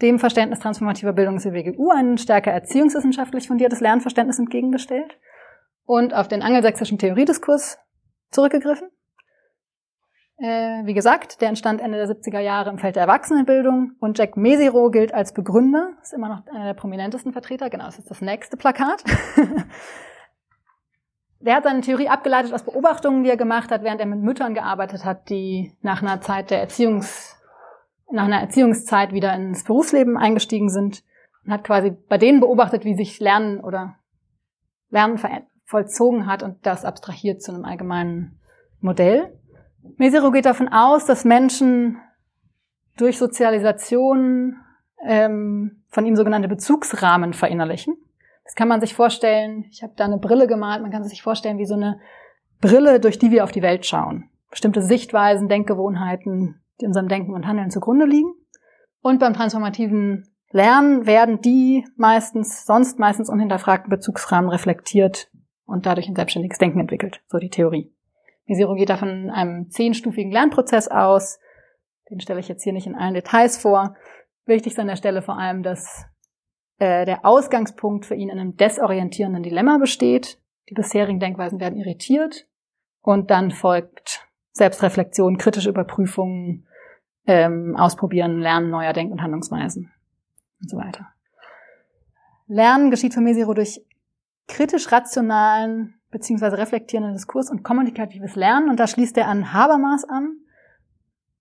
[0.00, 5.18] dem Verständnis transformativer Bildung des WGU ein stärker erziehungswissenschaftlich fundiertes Lernverständnis entgegengestellt
[5.84, 7.78] und auf den angelsächsischen Theoriediskurs
[8.30, 8.88] zurückgegriffen.
[10.40, 14.36] Äh, wie gesagt, der entstand Ende der 70er Jahre im Feld der Erwachsenenbildung und Jack
[14.36, 18.20] Mesiro gilt als Begründer, ist immer noch einer der prominentesten Vertreter, genau, das ist das
[18.20, 19.02] nächste Plakat.
[21.40, 24.54] der hat seine Theorie abgeleitet aus Beobachtungen, die er gemacht hat, während er mit Müttern
[24.54, 27.37] gearbeitet hat, die nach einer Zeit der Erziehungs
[28.10, 31.02] nach einer Erziehungszeit wieder ins Berufsleben eingestiegen sind
[31.44, 33.96] und hat quasi bei denen beobachtet, wie sich Lernen oder
[34.90, 35.18] Lernen
[35.64, 38.38] vollzogen hat und das abstrahiert zu einem allgemeinen
[38.80, 39.38] Modell.
[39.96, 41.98] Mesero geht davon aus, dass Menschen
[42.96, 44.56] durch Sozialisation
[45.04, 47.96] ähm, von ihm sogenannte Bezugsrahmen verinnerlichen.
[48.44, 51.58] Das kann man sich vorstellen, ich habe da eine Brille gemalt, man kann sich vorstellen
[51.58, 52.00] wie so eine
[52.60, 54.30] Brille, durch die wir auf die Welt schauen.
[54.50, 58.32] Bestimmte Sichtweisen, Denkgewohnheiten, die unserem Denken und Handeln zugrunde liegen.
[59.00, 65.30] Und beim transformativen Lernen werden die meistens, sonst meistens unhinterfragten Bezugsrahmen reflektiert
[65.66, 67.92] und dadurch ein selbstständiges Denken entwickelt, so die Theorie.
[68.46, 71.38] Misero geht da von einem zehnstufigen Lernprozess aus.
[72.10, 73.94] Den stelle ich jetzt hier nicht in allen Details vor.
[74.46, 76.06] Wichtig ist an der Stelle vor allem, dass
[76.78, 80.38] äh, der Ausgangspunkt für ihn in einem desorientierenden Dilemma besteht.
[80.70, 82.46] Die bisherigen Denkweisen werden irritiert
[83.02, 86.66] und dann folgt Selbstreflexion, kritische Überprüfungen,
[87.28, 89.92] ähm, Ausprobieren, Lernen neuer Denk- und Handlungsweisen
[90.60, 91.08] und so weiter.
[92.48, 93.84] Lernen geschieht für Mesiro durch
[94.48, 98.70] kritisch-rationalen beziehungsweise reflektierenden Diskurs und kommunikatives Lernen.
[98.70, 100.38] Und da schließt er an Habermas an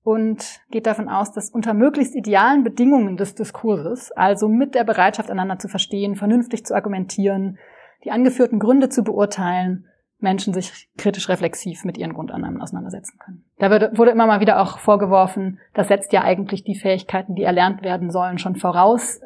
[0.03, 5.31] und geht davon aus, dass unter möglichst idealen Bedingungen des Diskurses, also mit der Bereitschaft,
[5.31, 7.57] einander zu verstehen, vernünftig zu argumentieren,
[8.03, 9.87] die angeführten Gründe zu beurteilen
[10.19, 13.45] Menschen sich kritisch reflexiv mit ihren Grundannahmen auseinandersetzen können.
[13.59, 17.83] Da wurde immer mal wieder auch vorgeworfen, das setzt ja eigentlich die Fähigkeiten, die erlernt
[17.83, 19.21] werden sollen, schon voraus.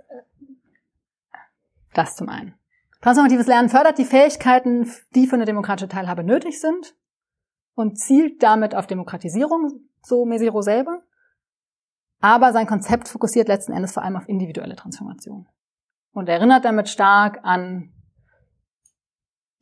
[1.94, 2.56] Das zum einen.
[3.02, 6.96] Transformatives Lernen fördert die Fähigkeiten, die für eine demokratische Teilhabe nötig sind
[7.74, 11.02] und zielt damit auf Demokratisierung, so Mesiro selber.
[12.20, 15.48] Aber sein Konzept fokussiert letzten Endes vor allem auf individuelle Transformation
[16.14, 17.92] und erinnert damit stark an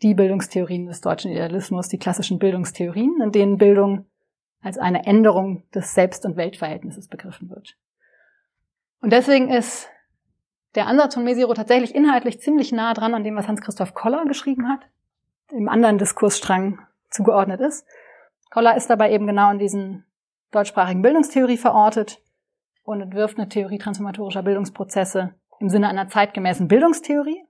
[0.02, 4.06] die Bildungstheorien des deutschen Idealismus, die klassischen Bildungstheorien, in denen Bildung
[4.62, 7.78] als eine Änderung des Selbst- und Weltverhältnisses begriffen wird.
[9.02, 9.90] Und deswegen ist
[10.76, 14.68] der Ansatz von Mesiro tatsächlich inhaltlich ziemlich nah dran an dem, was Hans-Christoph Koller geschrieben
[14.68, 14.82] hat,
[15.52, 17.88] im anderen Diskursstrang zugeordnet ist.
[18.52, 20.06] Koller ist dabei eben genau in diesen
[20.52, 22.22] deutschsprachigen Bildungstheorie verortet
[22.84, 27.44] und entwirft eine Theorie transformatorischer Bildungsprozesse im Sinne einer zeitgemäßen Bildungstheorie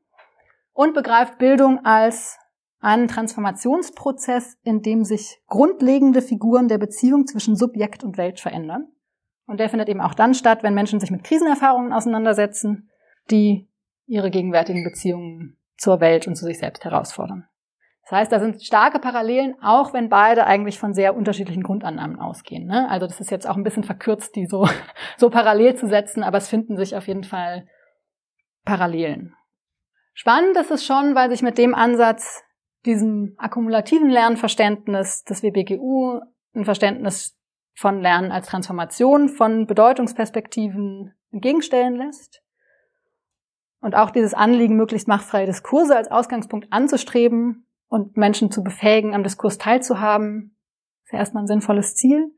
[0.80, 2.40] und begreift Bildung als
[2.80, 8.88] einen Transformationsprozess, in dem sich grundlegende Figuren der Beziehung zwischen Subjekt und Welt verändern.
[9.46, 12.90] Und der findet eben auch dann statt, wenn Menschen sich mit Krisenerfahrungen auseinandersetzen,
[13.30, 13.68] die
[14.06, 17.46] ihre gegenwärtigen Beziehungen zur Welt und zu sich selbst herausfordern.
[18.04, 22.68] Das heißt, da sind starke Parallelen, auch wenn beide eigentlich von sehr unterschiedlichen Grundannahmen ausgehen.
[22.68, 22.90] Ne?
[22.90, 24.66] Also das ist jetzt auch ein bisschen verkürzt, die so,
[25.18, 27.68] so parallel zu setzen, aber es finden sich auf jeden Fall
[28.64, 29.36] Parallelen.
[30.14, 32.44] Spannend ist es schon, weil sich mit dem Ansatz,
[32.86, 36.22] diesem akkumulativen Lernverständnis des WBGU,
[36.56, 37.38] ein Verständnis
[37.76, 42.42] von Lernen als Transformation von Bedeutungsperspektiven entgegenstellen lässt.
[43.82, 49.24] Und auch dieses Anliegen, möglichst machtfreie Diskurse als Ausgangspunkt anzustreben, und Menschen zu befähigen, am
[49.24, 50.56] Diskurs teilzuhaben,
[51.04, 52.32] ist ja erstmal ein sinnvolles Ziel.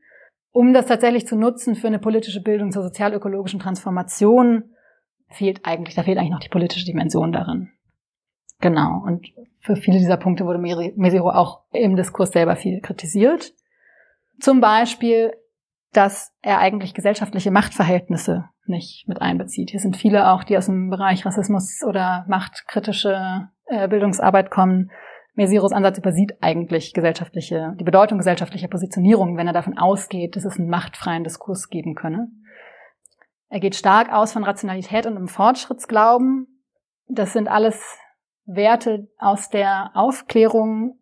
[0.51, 4.75] Um das tatsächlich zu nutzen für eine politische Bildung zur sozialökologischen Transformation,
[5.31, 7.71] fehlt eigentlich, da fehlt eigentlich noch die politische Dimension darin.
[8.59, 9.01] Genau.
[9.05, 9.27] Und
[9.59, 13.53] für viele dieser Punkte wurde Mesiro auch im Diskurs selber viel kritisiert.
[14.39, 15.33] Zum Beispiel,
[15.93, 19.71] dass er eigentlich gesellschaftliche Machtverhältnisse nicht mit einbezieht.
[19.71, 24.91] Hier sind viele auch, die aus dem Bereich Rassismus oder machtkritische äh, Bildungsarbeit kommen,
[25.33, 30.59] Mesiros Ansatz übersieht eigentlich gesellschaftliche, die Bedeutung gesellschaftlicher Positionierung, wenn er davon ausgeht, dass es
[30.59, 32.29] einen machtfreien Diskurs geben könne.
[33.51, 36.47] Er geht stark aus von Rationalität und einem Fortschrittsglauben.
[37.09, 37.99] Das sind alles
[38.45, 40.97] Werte aus der Aufklärung,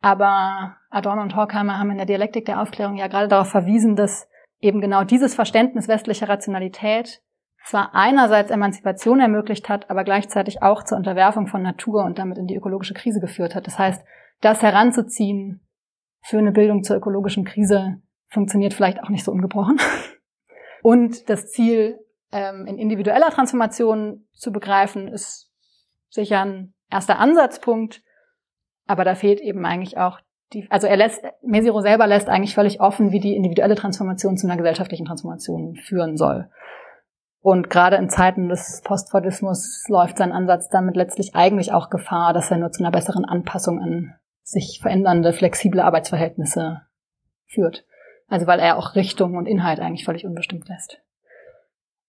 [0.00, 4.26] aber Adorno und Horkheimer haben in der Dialektik der Aufklärung ja gerade darauf verwiesen, dass
[4.60, 7.20] eben genau dieses Verständnis westlicher Rationalität
[7.66, 12.46] zwar einerseits Emanzipation ermöglicht hat, aber gleichzeitig auch zur Unterwerfung von Natur und damit in
[12.46, 13.66] die ökologische Krise geführt hat.
[13.66, 14.02] Das heißt,
[14.40, 15.60] das heranzuziehen
[16.22, 19.78] für eine Bildung zur ökologischen Krise funktioniert vielleicht auch nicht so ungebrochen.
[20.82, 21.98] Und das Ziel,
[22.32, 25.50] ähm, in individueller Transformation zu begreifen, ist
[26.08, 28.02] sicher ein erster Ansatzpunkt,
[28.86, 30.20] aber da fehlt eben eigentlich auch
[30.52, 34.46] die, also er lässt, Mesiro selber lässt eigentlich völlig offen, wie die individuelle Transformation zu
[34.46, 36.50] einer gesellschaftlichen Transformation führen soll.
[37.42, 42.50] Und gerade in Zeiten des Postfordismus läuft sein Ansatz damit letztlich eigentlich auch Gefahr, dass
[42.50, 46.82] er nur zu einer besseren Anpassung an sich verändernde, flexible Arbeitsverhältnisse
[47.46, 47.86] führt.
[48.30, 51.02] Also weil er auch Richtung und Inhalt eigentlich völlig unbestimmt lässt.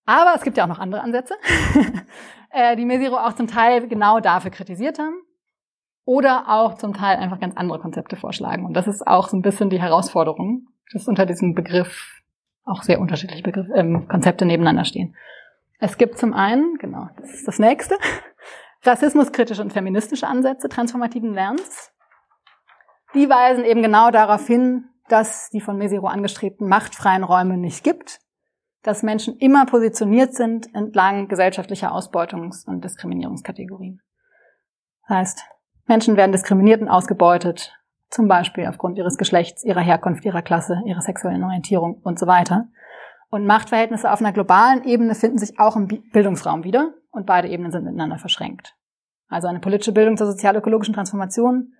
[0.06, 1.34] Aber es gibt ja auch noch andere Ansätze,
[2.52, 5.16] äh, die Mesiro auch zum Teil genau dafür kritisiert haben.
[6.06, 8.66] Oder auch zum Teil einfach ganz andere Konzepte vorschlagen.
[8.66, 12.22] Und das ist auch so ein bisschen die Herausforderung, dass unter diesem Begriff
[12.66, 15.16] auch sehr unterschiedliche Begriff, ähm, Konzepte nebeneinander stehen.
[15.80, 17.98] Es gibt zum einen, genau, das ist das nächste,
[18.84, 21.92] rassismuskritische und feministische Ansätze transformativen Lernens.
[23.14, 28.20] Die weisen eben genau darauf hin, dass die von Mesiro angestrebten machtfreien Räume nicht gibt,
[28.84, 34.02] dass Menschen immer positioniert sind entlang gesellschaftlicher Ausbeutungs- und Diskriminierungskategorien.
[35.08, 35.44] Das heißt,
[35.88, 37.78] Menschen werden diskriminiert und ausgebeutet,
[38.10, 42.68] zum Beispiel aufgrund ihres Geschlechts, ihrer Herkunft, ihrer Klasse, ihrer sexuellen Orientierung und so weiter.
[43.30, 47.72] Und Machtverhältnisse auf einer globalen Ebene finden sich auch im Bildungsraum wieder und beide Ebenen
[47.72, 48.76] sind miteinander verschränkt.
[49.28, 51.74] Also eine politische Bildung zur sozial-ökologischen Transformation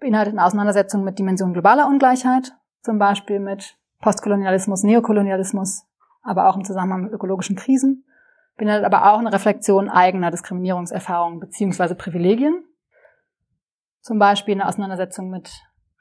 [0.00, 5.84] beinhaltet eine Auseinandersetzung mit Dimensionen globaler Ungleichheit, zum Beispiel mit Postkolonialismus, Neokolonialismus,
[6.22, 8.04] aber auch im Zusammenhang mit ökologischen Krisen,
[8.56, 12.64] beinhaltet aber auch eine Reflexion eigener Diskriminierungserfahrungen beziehungsweise Privilegien
[14.00, 15.50] zum Beispiel eine Auseinandersetzung mit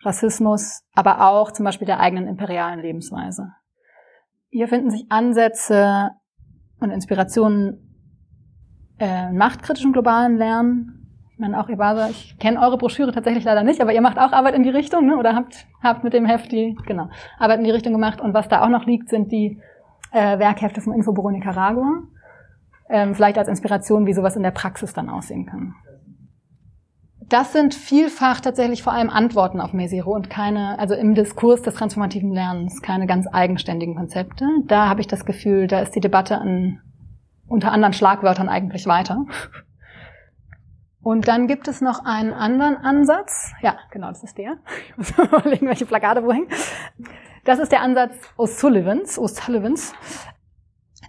[0.01, 3.53] Rassismus, aber auch zum Beispiel der eigenen imperialen Lebensweise.
[4.49, 6.11] Hier finden sich Ansätze
[6.79, 7.85] und Inspirationen
[8.97, 10.98] äh, machtkritischem globalen Lernen.
[11.39, 14.33] Ich meine, auch Ibasa, ich kenne eure Broschüre tatsächlich leider nicht, aber ihr macht auch
[14.33, 15.15] Arbeit in die Richtung, ne?
[15.15, 18.19] oder habt, habt mit dem Heft die, genau, Arbeit in die Richtung gemacht.
[18.19, 19.57] Und was da auch noch liegt, sind die
[20.11, 22.03] äh, Werkhefte vom Infobüro Nicaragua.
[22.89, 25.75] Ähm, vielleicht als Inspiration, wie sowas in der Praxis dann aussehen kann
[27.29, 31.75] das sind vielfach tatsächlich vor allem Antworten auf Mesiro und keine, also im Diskurs des
[31.75, 34.45] transformativen Lernens, keine ganz eigenständigen Konzepte.
[34.65, 36.81] Da habe ich das Gefühl, da ist die Debatte an
[37.47, 39.25] unter anderen Schlagwörtern eigentlich weiter.
[41.01, 43.53] Und dann gibt es noch einen anderen Ansatz.
[43.61, 44.57] Ja, genau, das ist der.
[44.89, 46.49] Ich muss überlegen, welche Plakate wo hängen.
[47.45, 49.93] Das ist der Ansatz O'Sullivans, O'Sullivans,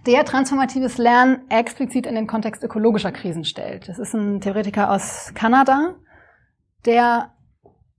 [0.05, 3.89] der transformatives Lernen explizit in den Kontext ökologischer Krisen stellt.
[3.89, 5.95] Das ist ein Theoretiker aus Kanada,
[6.85, 7.33] der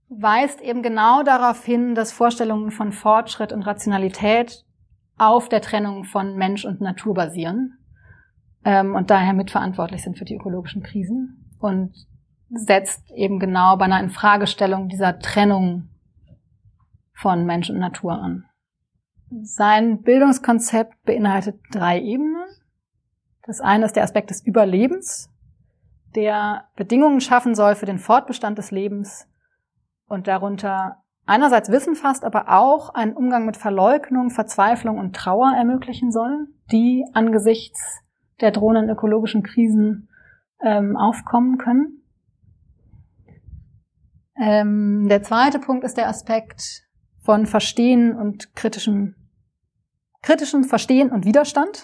[0.09, 4.65] weist eben genau darauf hin, dass Vorstellungen von Fortschritt und Rationalität
[5.17, 7.77] auf der Trennung von Mensch und Natur basieren
[8.65, 11.93] ähm, und daher mitverantwortlich sind für die ökologischen Krisen und
[12.49, 15.89] setzt eben genau bei einer Infragestellung dieser Trennung
[17.13, 18.45] von Mensch und Natur an.
[19.41, 22.45] Sein Bildungskonzept beinhaltet drei Ebenen.
[23.45, 25.29] Das eine ist der Aspekt des Überlebens,
[26.15, 29.27] der Bedingungen schaffen soll für den Fortbestand des Lebens
[30.07, 36.11] und darunter einerseits Wissen fasst, aber auch einen Umgang mit Verleugnung, Verzweiflung und Trauer ermöglichen
[36.11, 38.01] soll, die angesichts
[38.41, 40.09] der drohenden ökologischen Krisen
[40.63, 42.03] ähm, aufkommen können.
[44.35, 46.87] Ähm, der zweite Punkt ist der Aspekt
[47.21, 49.15] von Verstehen und kritischem,
[50.21, 51.83] kritischem Verstehen und Widerstand.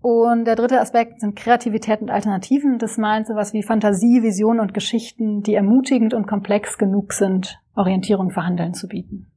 [0.00, 2.78] Und der dritte Aspekt sind Kreativität und Alternativen.
[2.78, 8.30] Das meint sowas wie Fantasie, Vision und Geschichten, die ermutigend und komplex genug sind, Orientierung
[8.30, 9.32] für Handeln zu bieten.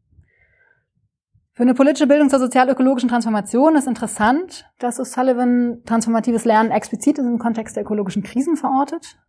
[1.61, 7.37] Für eine politische Bildung zur sozial-ökologischen Transformation ist interessant, dass O'Sullivan transformatives Lernen explizit im
[7.37, 9.19] Kontext der ökologischen Krisen verortet.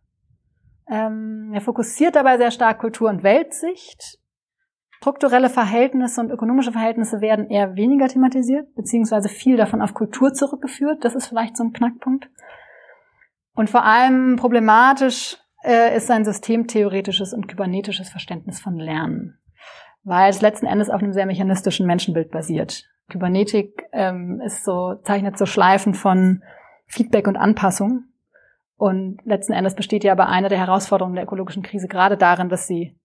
[0.89, 4.17] Ähm, er fokussiert dabei sehr stark Kultur- und Weltsicht.
[4.97, 11.05] Strukturelle Verhältnisse und ökonomische Verhältnisse werden eher weniger thematisiert, beziehungsweise viel davon auf Kultur zurückgeführt.
[11.05, 12.31] Das ist vielleicht so ein Knackpunkt.
[13.53, 19.37] Und vor allem problematisch äh, ist sein systemtheoretisches und kybernetisches Verständnis von Lernen
[20.03, 22.85] weil es letzten Endes auf einem sehr mechanistischen Menschenbild basiert.
[23.09, 26.43] Kybernetik ähm, ist so, zeichnet so Schleifen von
[26.87, 28.05] Feedback und Anpassung.
[28.75, 32.67] Und letzten Endes besteht ja aber eine der Herausforderungen der ökologischen Krise gerade darin, dass
[32.67, 32.97] sie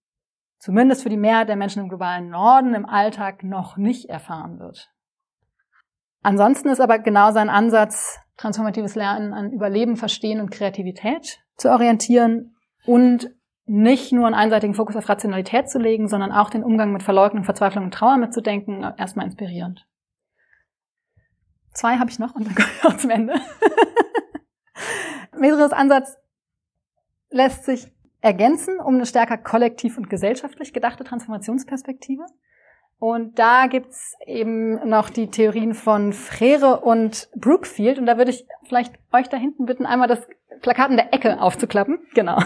[0.58, 4.90] zumindest für die Mehrheit der Menschen im globalen Norden im Alltag noch nicht erfahren wird.
[6.22, 12.56] Ansonsten ist aber genau sein Ansatz, transformatives Lernen an Überleben, Verstehen und Kreativität zu orientieren
[12.86, 13.30] und
[13.68, 17.44] nicht nur einen einseitigen Fokus auf Rationalität zu legen, sondern auch den Umgang mit Verleugnung,
[17.44, 19.86] Verzweiflung und Trauer mitzudenken, erstmal inspirierend.
[21.74, 23.34] Zwei habe ich noch und dann komme ich auch zum Ende.
[25.38, 26.16] Meseros Ansatz
[27.30, 32.24] lässt sich ergänzen um eine stärker kollektiv und gesellschaftlich gedachte Transformationsperspektive.
[32.98, 37.98] Und da gibt's eben noch die Theorien von Frere und Brookfield.
[37.98, 40.26] Und da würde ich vielleicht euch da hinten bitten, einmal das
[40.62, 42.00] Plakat in der Ecke aufzuklappen.
[42.14, 42.42] Genau.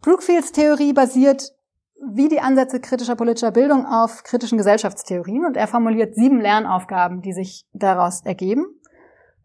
[0.00, 1.52] Brookfields Theorie basiert
[2.00, 7.32] wie die Ansätze kritischer politischer Bildung auf kritischen Gesellschaftstheorien und er formuliert sieben Lernaufgaben, die
[7.32, 8.66] sich daraus ergeben.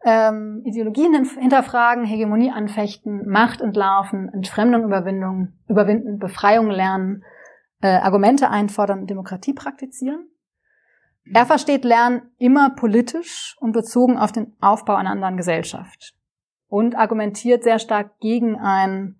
[0.05, 7.23] Ähm, Ideologien hinterfragen, Hegemonie anfechten, Macht entlarven, Entfremdung überwinden, überwinden Befreiung lernen,
[7.81, 10.27] äh, Argumente einfordern Demokratie praktizieren.
[11.33, 16.13] Er versteht Lernen immer politisch und bezogen auf den Aufbau einer anderen Gesellschaft
[16.67, 19.19] und argumentiert sehr stark gegen ein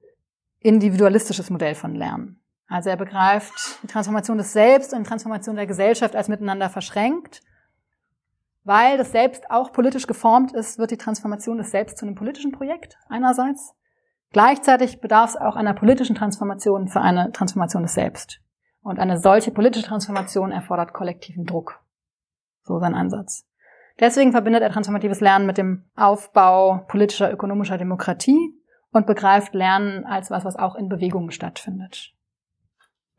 [0.64, 2.40] individualistisches Modell von Lernen.
[2.68, 7.42] Also er begreift die Transformation des Selbst und die Transformation der Gesellschaft als miteinander verschränkt.
[8.64, 12.52] Weil das Selbst auch politisch geformt ist, wird die Transformation des Selbst zu einem politischen
[12.52, 13.76] Projekt einerseits.
[14.32, 18.40] Gleichzeitig bedarf es auch einer politischen Transformation für eine Transformation des Selbst.
[18.82, 21.84] Und eine solche politische Transformation erfordert kollektiven Druck.
[22.64, 23.46] So sein Ansatz.
[24.00, 28.58] Deswegen verbindet er transformatives Lernen mit dem Aufbau politischer, ökonomischer Demokratie
[28.94, 32.14] und begreift Lernen als was, was auch in Bewegungen stattfindet.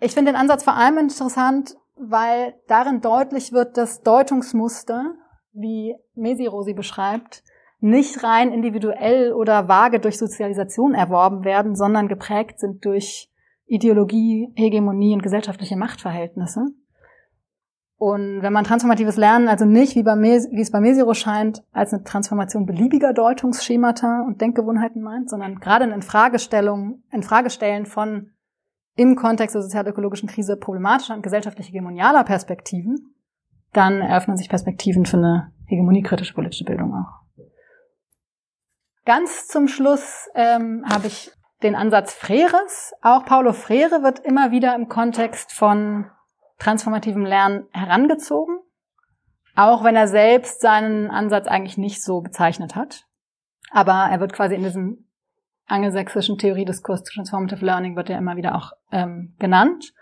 [0.01, 5.15] Ich finde den Ansatz vor allem interessant, weil darin deutlich wird, dass Deutungsmuster,
[5.53, 7.43] wie Mesiro sie beschreibt,
[7.81, 13.31] nicht rein individuell oder vage durch Sozialisation erworben werden, sondern geprägt sind durch
[13.67, 16.67] Ideologie, Hegemonie und gesellschaftliche Machtverhältnisse.
[17.97, 21.93] Und wenn man transformatives Lernen also nicht, wie, bei wie es bei Mesiro scheint, als
[21.93, 28.33] eine Transformation beliebiger Deutungsschemata und Denkgewohnheiten meint, sondern gerade eine Infragestellung, Infragestellen von
[28.97, 33.15] im Kontext der sozial-ökologischen Krise problematischer und gesellschaftlich hegemonialer Perspektiven,
[33.73, 37.25] dann eröffnen sich Perspektiven für eine hegemoniekritische politische Bildung auch.
[39.05, 41.31] Ganz zum Schluss ähm, habe ich
[41.63, 42.93] den Ansatz Freres.
[43.03, 46.07] Auch Paulo Freire wird immer wieder im Kontext von
[46.59, 48.59] transformativem Lernen herangezogen,
[49.57, 53.05] auch wenn er selbst seinen Ansatz eigentlich nicht so bezeichnet hat.
[53.71, 55.07] Aber er wird quasi in diesem
[55.67, 59.93] angelsächsischen Theoriediskurs Transformative Learning wird er immer wieder auch ähm, genannt.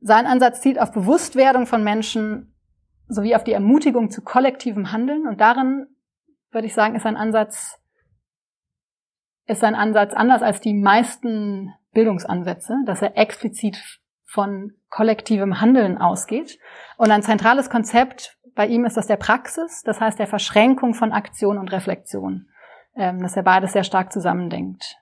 [0.00, 2.54] Sein Ansatz zielt auf Bewusstwerdung von Menschen
[3.08, 5.86] sowie auf die Ermutigung zu kollektivem Handeln und darin
[6.50, 7.78] würde ich sagen, ist sein Ansatz
[9.46, 14.00] ist sein Ansatz anders als die meisten Bildungsansätze, dass er explizit
[14.32, 16.58] von kollektivem Handeln ausgeht.
[16.96, 21.12] Und ein zentrales Konzept bei ihm ist das der Praxis, das heißt der Verschränkung von
[21.12, 22.48] Aktion und Reflexion,
[22.96, 24.96] ähm, dass er beides sehr stark zusammendenkt.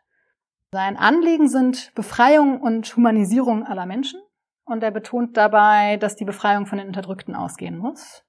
[0.72, 4.20] Sein Anliegen sind Befreiung und Humanisierung aller Menschen
[4.64, 8.24] und er betont dabei, dass die Befreiung von den Unterdrückten ausgehen muss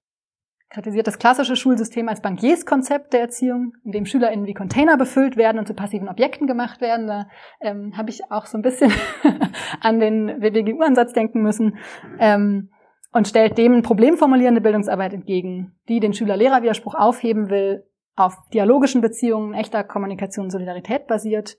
[0.72, 5.60] kritisiert das klassische Schulsystem als Bankierskonzept der Erziehung, in dem SchülerInnen wie Container befüllt werden
[5.60, 7.08] und zu passiven Objekten gemacht werden.
[7.08, 7.28] Da
[7.60, 8.92] ähm, habe ich auch so ein bisschen
[9.82, 11.78] an den WWGU-Ansatz denken müssen.
[12.20, 12.70] Ähm,
[13.14, 17.84] und stellt dem problemformulierende Bildungsarbeit entgegen, die den Schüler-Lehrer-Widerspruch aufheben will,
[18.16, 21.58] auf dialogischen Beziehungen, echter Kommunikation und Solidarität basiert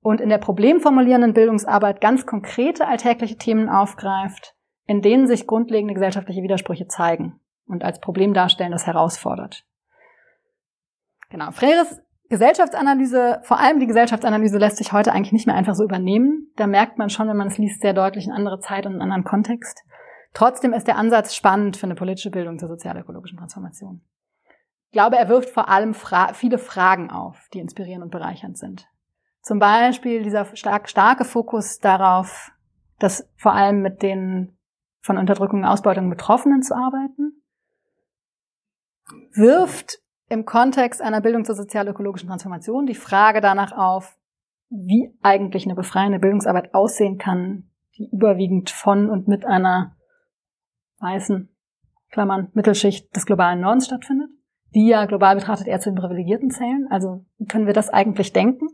[0.00, 6.42] und in der problemformulierenden Bildungsarbeit ganz konkrete alltägliche Themen aufgreift, in denen sich grundlegende gesellschaftliche
[6.42, 9.64] Widersprüche zeigen und als Problem darstellen, das herausfordert.
[11.30, 11.50] Genau.
[11.50, 16.50] Freires Gesellschaftsanalyse, vor allem die Gesellschaftsanalyse lässt sich heute eigentlich nicht mehr einfach so übernehmen.
[16.56, 19.02] Da merkt man schon, wenn man es liest, sehr deutlich eine andere Zeit und einen
[19.02, 19.84] anderen Kontext.
[20.34, 24.00] Trotzdem ist der Ansatz spannend für eine politische Bildung zur sozialökologischen Transformation.
[24.86, 28.88] Ich glaube, er wirft vor allem Fra viele Fragen auf, die inspirierend und bereichernd sind.
[29.42, 32.50] Zum Beispiel dieser stark, starke Fokus darauf,
[32.98, 34.56] dass vor allem mit den
[35.00, 37.41] von Unterdrückung und Ausbeutung Betroffenen zu arbeiten,
[39.32, 39.98] wirft
[40.28, 44.16] im Kontext einer Bildung zur sozial-ökologischen Transformation die Frage danach auf,
[44.70, 49.96] wie eigentlich eine befreiende Bildungsarbeit aussehen kann, die überwiegend von und mit einer
[51.00, 51.48] weißen,
[52.10, 54.30] Klammern, Mittelschicht des globalen Nordens stattfindet,
[54.74, 56.86] die ja global betrachtet eher zu den Privilegierten zählen.
[56.90, 58.68] Also wie können wir das eigentlich denken?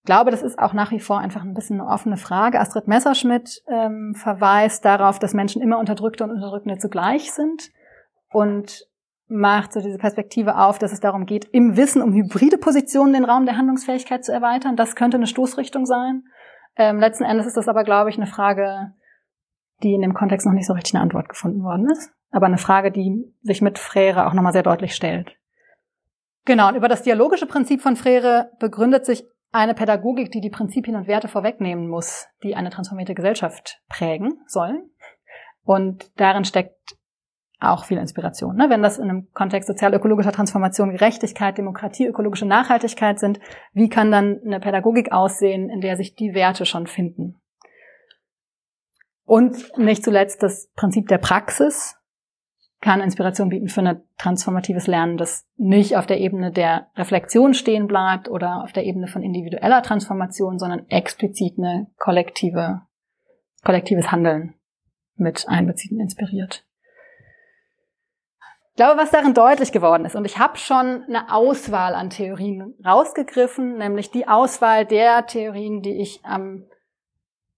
[0.00, 2.58] Ich glaube, das ist auch nach wie vor einfach ein bisschen eine offene Frage.
[2.58, 7.70] Astrid Messerschmidt ähm, verweist darauf, dass Menschen immer Unterdrückte und Unterdrückende zugleich sind
[8.32, 8.88] und
[9.32, 13.24] macht so diese Perspektive auf, dass es darum geht, im Wissen um hybride Positionen den
[13.24, 14.76] Raum der Handlungsfähigkeit zu erweitern.
[14.76, 16.24] Das könnte eine Stoßrichtung sein.
[16.76, 18.92] Ähm, letzten Endes ist das aber, glaube ich, eine Frage,
[19.82, 22.12] die in dem Kontext noch nicht so richtig eine Antwort gefunden worden ist.
[22.30, 25.36] Aber eine Frage, die sich mit Frere auch nochmal sehr deutlich stellt.
[26.44, 30.96] Genau, und über das dialogische Prinzip von Frere begründet sich eine Pädagogik, die die Prinzipien
[30.96, 34.90] und Werte vorwegnehmen muss, die eine transformierte Gesellschaft prägen sollen.
[35.62, 36.96] Und darin steckt
[37.62, 38.56] auch viel Inspiration.
[38.56, 38.70] Ne?
[38.70, 43.40] Wenn das in einem Kontext sozial-ökologischer Transformation Gerechtigkeit, Demokratie, ökologische Nachhaltigkeit sind,
[43.72, 47.40] wie kann dann eine Pädagogik aussehen, in der sich die Werte schon finden?
[49.24, 51.96] Und nicht zuletzt das Prinzip der Praxis
[52.82, 57.86] kann Inspiration bieten für ein transformatives Lernen, das nicht auf der Ebene der Reflexion stehen
[57.86, 62.82] bleibt oder auf der Ebene von individueller Transformation, sondern explizit eine kollektive,
[63.62, 64.54] kollektives Handeln
[65.14, 66.66] mit einbezieht und inspiriert.
[68.72, 72.74] Ich glaube, was darin deutlich geworden ist, und ich habe schon eine Auswahl an Theorien
[72.82, 76.64] rausgegriffen, nämlich die Auswahl der Theorien, die ich am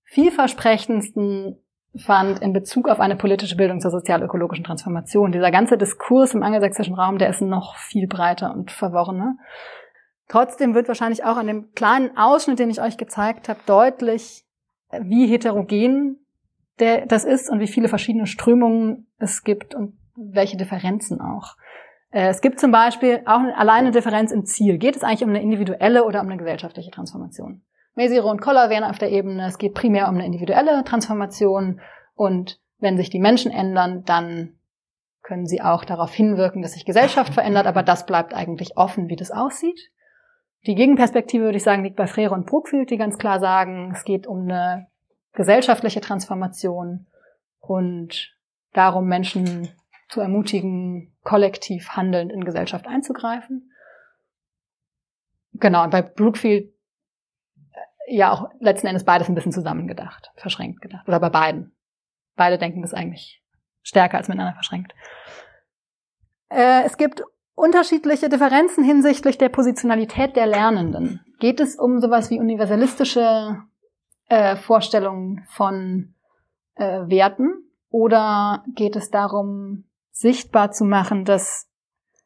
[0.06, 1.56] vielversprechendsten
[1.96, 5.30] fand in Bezug auf eine politische Bildung zur sozial-ökologischen Transformation.
[5.30, 9.36] Dieser ganze Diskurs im angelsächsischen Raum, der ist noch viel breiter und verworrener.
[10.28, 14.44] Trotzdem wird wahrscheinlich auch an dem kleinen Ausschnitt, den ich euch gezeigt habe, deutlich,
[15.00, 16.26] wie heterogen
[16.80, 21.56] der, das ist und wie viele verschiedene Strömungen es gibt und welche Differenzen auch.
[22.10, 24.78] Äh, es gibt zum Beispiel auch alleine Differenz im Ziel.
[24.78, 27.62] Geht es eigentlich um eine individuelle oder um eine gesellschaftliche Transformation?
[27.94, 31.80] Mesiro und Koller wären auf der Ebene, es geht primär um eine individuelle Transformation
[32.14, 34.58] und wenn sich die Menschen ändern, dann
[35.22, 39.16] können sie auch darauf hinwirken, dass sich Gesellschaft verändert, aber das bleibt eigentlich offen, wie
[39.16, 39.90] das aussieht.
[40.66, 44.04] Die Gegenperspektive, würde ich sagen, liegt bei Frere und Brookfield, die ganz klar sagen, es
[44.04, 44.88] geht um eine
[45.32, 47.06] gesellschaftliche Transformation
[47.60, 48.34] und
[48.72, 49.68] darum, Menschen
[50.08, 53.70] zu ermutigen, kollektiv handelnd in Gesellschaft einzugreifen.
[55.54, 56.72] Genau, und bei Brookfield
[57.72, 61.06] äh, ja auch letzten Endes beides ein bisschen zusammengedacht, verschränkt gedacht.
[61.08, 61.76] Oder bei beiden.
[62.36, 63.42] Beide denken das eigentlich
[63.82, 64.94] stärker als miteinander verschränkt.
[66.48, 67.22] Äh, es gibt
[67.54, 71.20] unterschiedliche Differenzen hinsichtlich der Positionalität der Lernenden.
[71.38, 73.58] Geht es um sowas wie universalistische
[74.28, 76.14] äh, Vorstellungen von
[76.74, 79.84] äh, Werten oder geht es darum,
[80.14, 81.68] sichtbar zu machen, dass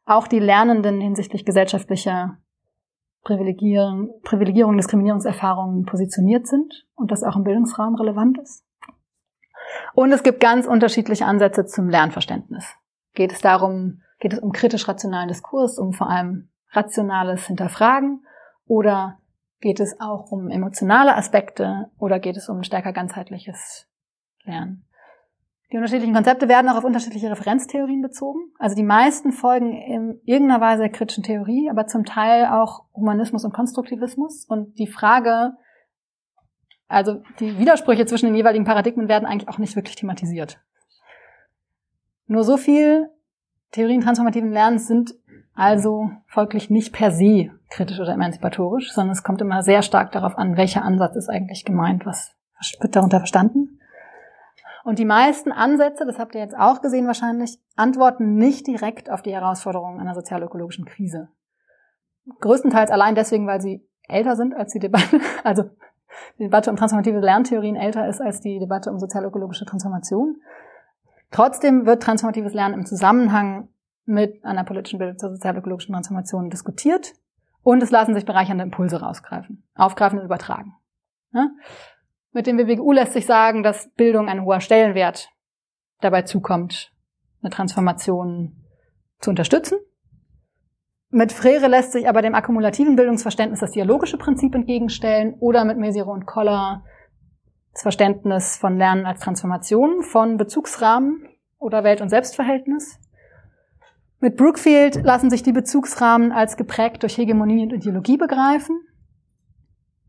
[0.05, 2.39] auch die Lernenden hinsichtlich gesellschaftlicher
[3.23, 8.65] Privilegierung, Privilegierung, Diskriminierungserfahrungen positioniert sind und das auch im Bildungsraum relevant ist.
[9.95, 12.65] Und es gibt ganz unterschiedliche Ansätze zum Lernverständnis.
[13.15, 18.25] Geht es darum, geht es um kritisch-rationalen Diskurs, um vor allem rationales Hinterfragen
[18.67, 19.19] oder
[19.61, 23.89] geht es auch um emotionale Aspekte oder geht es um stärker ganzheitliches
[24.45, 24.88] Lernen?
[25.71, 28.41] Die unterschiedlichen Konzepte werden auch auf unterschiedliche Referenztheorien bezogen.
[28.59, 33.45] Also die meisten folgen in irgendeiner Weise der kritischen Theorie, aber zum Teil auch Humanismus
[33.45, 34.47] und Konstruktivismus.
[34.47, 35.53] Und die Frage,
[36.87, 40.59] also die Widersprüche zwischen den jeweiligen Paradigmen werden eigentlich auch nicht wirklich thematisiert.
[42.27, 43.11] Nur so viel
[43.71, 45.15] Theorien transformativen Lernens sind
[45.55, 50.39] also folglich nicht per se kritisch oder emanzipatorisch, sondern es kommt immer sehr stark darauf
[50.39, 52.35] an, welcher Ansatz ist eigentlich gemeint, was
[52.81, 53.78] wird darunter verstanden.
[54.89, 59.21] Und die meisten Ansätze, das habt ihr jetzt auch gesehen wahrscheinlich, antworten nicht direkt auf
[59.21, 61.29] die Herausforderungen einer sozial-ökologischen Krise.
[62.41, 65.65] Größtenteils allein deswegen, weil sie älter sind als die Debatte, also
[66.39, 70.41] die Debatte um transformative Lerntheorien älter ist als die Debatte um sozial-ökologische Transformation.
[71.31, 73.69] Trotzdem wird transformatives Lernen im Zusammenhang
[74.07, 77.13] mit einer politischen Bildung zur sozial-ökologischen Transformation diskutiert
[77.63, 80.77] und es lassen sich bereichernde Impulse rausgreifen, aufgreifen und übertragen.
[82.33, 85.31] Mit dem WBGU lässt sich sagen, dass Bildung ein hoher Stellenwert
[86.01, 86.93] dabei zukommt,
[87.43, 88.65] eine Transformation
[89.21, 89.79] zu unterstützen.
[91.11, 96.13] Mit Frere lässt sich aber dem akkumulativen Bildungsverständnis das dialogische Prinzip entgegenstellen oder mit Mesiro
[96.13, 96.85] und Koller
[97.73, 101.27] das Verständnis von Lernen als Transformation von Bezugsrahmen
[101.59, 102.99] oder Welt- und Selbstverhältnis.
[104.21, 108.81] Mit Brookfield lassen sich die Bezugsrahmen als geprägt durch Hegemonie und Ideologie begreifen.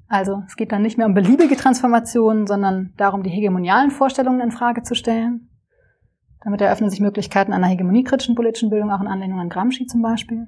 [0.10, 4.52] Also es geht dann nicht mehr um beliebige Transformationen, sondern darum, die hegemonialen Vorstellungen in
[4.52, 5.50] Frage zu stellen.
[6.44, 10.48] Damit eröffnen sich Möglichkeiten einer hegemoniekritischen politischen Bildung, auch in Anlehnung an Gramsci zum Beispiel.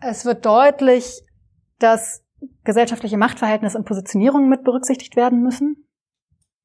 [0.00, 1.22] Es wird deutlich,
[1.78, 2.24] dass
[2.64, 5.86] gesellschaftliche Machtverhältnisse und Positionierungen mit berücksichtigt werden müssen,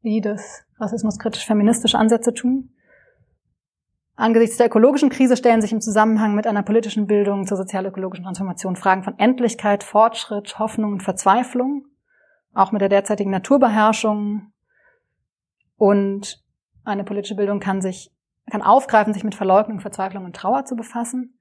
[0.01, 2.73] wie das rassismuskritisch-feministische Ansätze tun.
[4.19, 8.75] Angesichts der ökologischen Krise stellen sich im Zusammenhang mit einer politischen Bildung zur sozial-ökologischen Transformation
[8.75, 11.85] Fragen von Endlichkeit, Fortschritt, Hoffnung und Verzweiflung,
[12.55, 14.51] auch mit der derzeitigen Naturbeherrschung.
[15.77, 16.43] Und
[16.83, 18.11] eine politische Bildung kann sich,
[18.49, 21.39] kann aufgreifen, sich mit Verleugnung, Verzweiflung und Trauer zu befassen.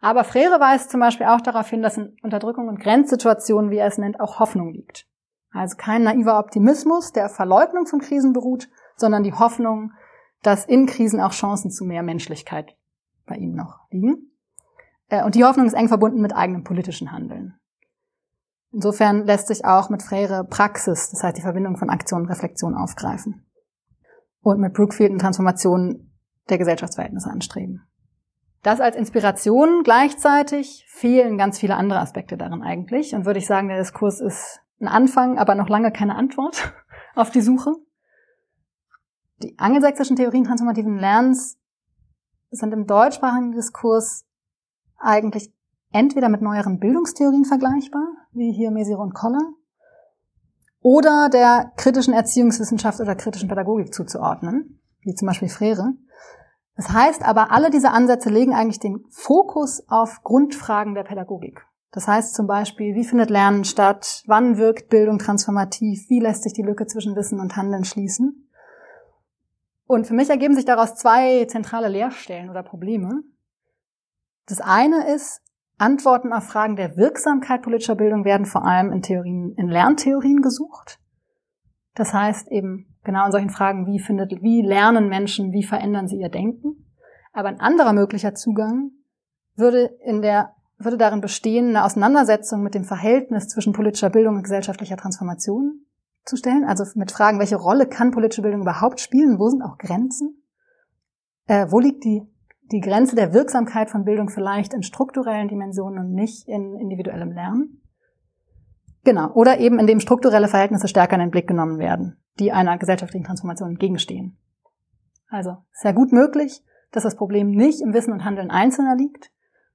[0.00, 3.86] Aber Frere weist zum Beispiel auch darauf hin, dass in Unterdrückung und Grenzsituationen, wie er
[3.86, 5.06] es nennt, auch Hoffnung liegt.
[5.52, 9.92] Also kein naiver Optimismus, der auf Verleugnung von Krisen beruht, sondern die Hoffnung,
[10.42, 12.76] dass in Krisen auch Chancen zu mehr Menschlichkeit
[13.26, 14.32] bei ihm noch liegen.
[15.08, 17.58] Äh, und die Hoffnung ist eng verbunden mit eigenem politischen Handeln.
[18.72, 22.74] Insofern lässt sich auch mit Frere Praxis, das heißt die Verbindung von Aktion und Reflexion
[22.74, 23.46] aufgreifen.
[24.40, 26.12] Und mit Brookfield eine Transformation
[26.48, 27.82] der Gesellschaftsverhältnisse anstreben.
[28.62, 33.14] Das als Inspiration gleichzeitig fehlen ganz viele andere Aspekte darin eigentlich.
[33.14, 36.72] Und würde ich sagen, der Diskurs ist ein Anfang, aber noch lange keine Antwort
[37.14, 37.72] auf die Suche.
[39.42, 41.58] Die angelsächsischen Theorien transformativen Lernens
[42.50, 44.24] sind im deutschsprachigen Diskurs
[44.98, 45.52] eigentlich
[45.92, 49.52] entweder mit neueren Bildungstheorien vergleichbar, wie hier Mesier und Koller,
[50.80, 55.94] oder der kritischen Erziehungswissenschaft oder kritischen Pädagogik zuzuordnen, wie zum Beispiel Frere.
[56.76, 61.64] Das heißt aber, alle diese Ansätze legen eigentlich den Fokus auf Grundfragen der Pädagogik.
[61.90, 64.22] Das heißt zum Beispiel, wie findet Lernen statt?
[64.26, 66.08] Wann wirkt Bildung transformativ?
[66.08, 68.47] Wie lässt sich die Lücke zwischen Wissen und Handeln schließen?
[69.88, 73.22] Und für mich ergeben sich daraus zwei zentrale Leerstellen oder Probleme.
[74.46, 75.40] Das eine ist,
[75.78, 81.00] Antworten auf Fragen der Wirksamkeit politischer Bildung werden vor allem in Theorien, in Lerntheorien gesucht.
[81.94, 86.18] Das heißt eben genau in solchen Fragen, wie findet, wie lernen Menschen, wie verändern sie
[86.18, 86.92] ihr Denken?
[87.32, 88.90] Aber ein anderer möglicher Zugang
[89.54, 94.42] würde in der, würde darin bestehen, eine Auseinandersetzung mit dem Verhältnis zwischen politischer Bildung und
[94.42, 95.86] gesellschaftlicher Transformation
[96.28, 99.78] zu stellen, also mit Fragen, welche Rolle kann politische Bildung überhaupt spielen, wo sind auch
[99.78, 100.42] Grenzen,
[101.46, 102.22] äh, wo liegt die,
[102.70, 107.82] die Grenze der Wirksamkeit von Bildung vielleicht in strukturellen Dimensionen und nicht in individuellem Lernen.
[109.04, 113.24] Genau, oder eben indem strukturelle Verhältnisse stärker in den Blick genommen werden, die einer gesellschaftlichen
[113.24, 114.36] Transformation entgegenstehen.
[115.28, 119.30] Also sehr gut möglich, dass das Problem nicht im Wissen und Handeln Einzelner liegt,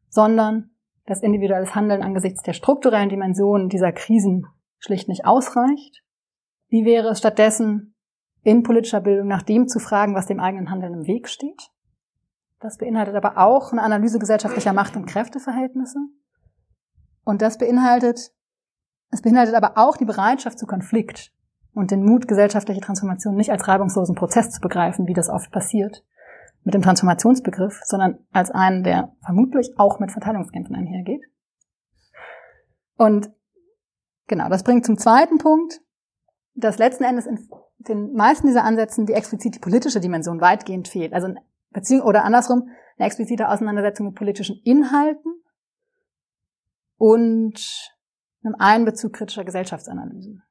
[0.09, 0.71] sondern
[1.05, 4.45] dass individuelles Handeln angesichts der strukturellen Dimensionen dieser Krisen
[4.77, 6.02] schlicht nicht ausreicht
[6.74, 7.93] wie wäre es stattdessen,
[8.41, 11.69] in politischer Bildung nach dem zu fragen, was dem eigenen Handeln im Weg steht?
[12.59, 15.99] Das beinhaltet aber auch eine Analyse gesellschaftlicher Macht- und Kräfteverhältnisse.
[17.24, 18.32] Und das beinhaltet,
[19.11, 21.32] es beinhaltet aber auch die Bereitschaft zu Konflikt
[21.76, 26.03] und den Mut, gesellschaftliche Transformation nicht als reibungslosen Prozess zu begreifen, wie das oft passiert,
[26.63, 31.21] mit dem Transformationsbegriff, sondern als einen, der vermutlich auch mit Verteilungskämpfen einhergeht.
[32.97, 33.30] Und
[34.26, 35.82] genau, das bringt zum zweiten Punkt,
[36.55, 37.47] dass letzten Endes in
[37.79, 41.13] den meisten dieser Ansätzen die explizit die politische Dimension weitgehend fehlt.
[41.13, 41.33] Also
[41.71, 45.33] Beziehung oder andersrum eine explizite Auseinandersetzung mit politischen Inhalten
[46.97, 47.91] und
[48.43, 50.43] einem Einbezug kritischer Gesellschaftsanalysen.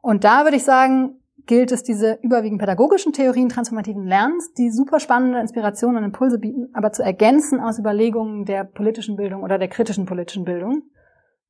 [0.00, 5.00] Und da würde ich sagen, gilt es diese überwiegend pädagogischen Theorien transformativen Lernens, die super
[5.00, 9.68] spannende Inspirationen und Impulse bieten, aber zu ergänzen aus Überlegungen der politischen Bildung oder der
[9.68, 10.82] kritischen politischen Bildung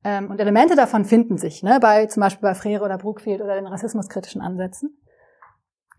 [0.03, 3.55] ähm, und Elemente davon finden sich, ne, bei zum Beispiel bei Frere oder Brookfield oder
[3.55, 4.97] den rassismuskritischen Ansätzen.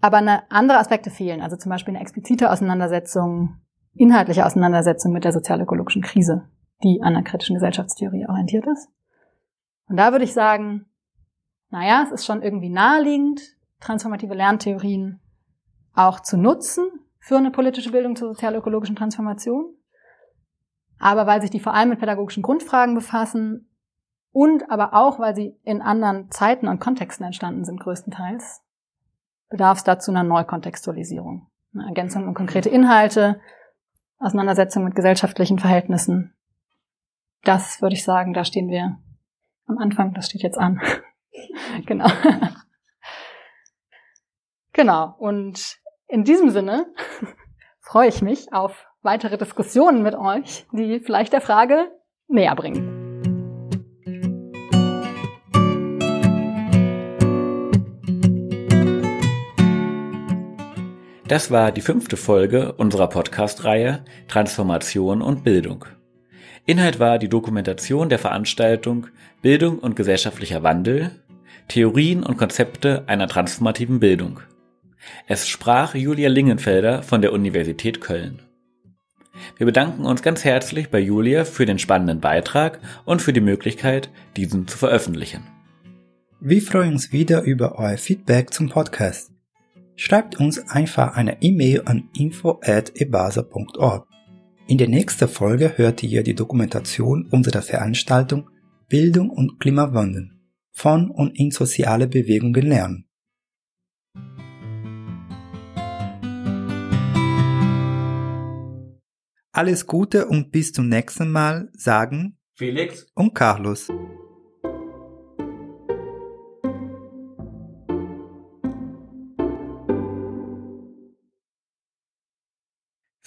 [0.00, 3.60] Aber eine, andere Aspekte fehlen, also zum Beispiel eine explizite Auseinandersetzung,
[3.94, 6.48] inhaltliche Auseinandersetzung mit der sozialökologischen Krise,
[6.82, 8.88] die an einer kritischen Gesellschaftstheorie orientiert ist.
[9.88, 10.86] Und da würde ich sagen,
[11.70, 13.40] naja, es ist schon irgendwie naheliegend,
[13.80, 15.20] transformative Lerntheorien
[15.94, 16.84] auch zu nutzen
[17.18, 19.74] für eine politische Bildung zur sozialökologischen Transformation.
[20.98, 23.68] Aber weil sich die vor allem mit pädagogischen Grundfragen befassen,
[24.34, 28.62] und aber auch, weil sie in anderen Zeiten und Kontexten entstanden sind, größtenteils,
[29.48, 31.46] bedarf es dazu einer Neukontextualisierung.
[31.72, 33.40] Eine Ergänzung um konkrete Inhalte,
[34.18, 36.34] Auseinandersetzung mit gesellschaftlichen Verhältnissen.
[37.44, 38.98] Das würde ich sagen, da stehen wir
[39.66, 40.80] am Anfang, das steht jetzt an.
[41.86, 42.08] genau.
[44.72, 45.14] genau.
[45.18, 45.78] Und
[46.08, 46.86] in diesem Sinne
[47.80, 51.92] freue ich mich auf weitere Diskussionen mit euch, die vielleicht der Frage
[52.26, 52.93] näher bringen.
[61.34, 65.84] Das war die fünfte Folge unserer Podcast-Reihe Transformation und Bildung.
[66.64, 69.08] Inhalt war die Dokumentation der Veranstaltung
[69.42, 71.10] Bildung und gesellschaftlicher Wandel,
[71.66, 74.42] Theorien und Konzepte einer transformativen Bildung.
[75.26, 78.38] Es sprach Julia Lingenfelder von der Universität Köln.
[79.56, 84.08] Wir bedanken uns ganz herzlich bei Julia für den spannenden Beitrag und für die Möglichkeit,
[84.36, 85.42] diesen zu veröffentlichen.
[86.38, 89.33] Wir freuen uns wieder über euer Feedback zum Podcast.
[89.96, 94.08] Schreibt uns einfach eine E-Mail an info@ebasa.org.
[94.66, 98.50] In der nächsten Folge hört ihr die Dokumentation unserer Veranstaltung
[98.88, 100.30] Bildung und Klimawandel
[100.72, 103.06] von und in soziale Bewegungen lernen.
[109.52, 113.88] Alles Gute und bis zum nächsten Mal sagen Felix und Carlos.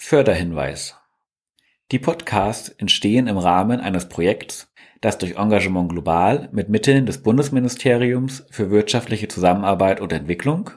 [0.08, 0.96] Förderhinweis.
[1.92, 8.46] Die Podcasts entstehen im Rahmen eines Projekts, das durch Engagement Global mit Mitteln des Bundesministeriums
[8.50, 10.70] für wirtschaftliche Zusammenarbeit und Entwicklung,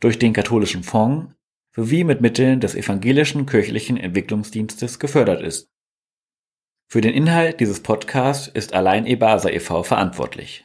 [0.00, 1.34] durch den Katholischen Fonds
[1.76, 5.70] sowie mit Mitteln des Evangelischen Kirchlichen Entwicklungsdienstes gefördert ist.
[6.90, 9.82] Für den Inhalt dieses Podcasts ist allein EBASA e.V.
[9.82, 10.64] verantwortlich.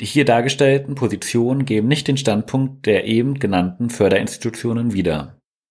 [0.00, 5.40] Die hier dargestellten Positionen geben nicht den Standpunkt der eben genannten Förderinstitutionen wieder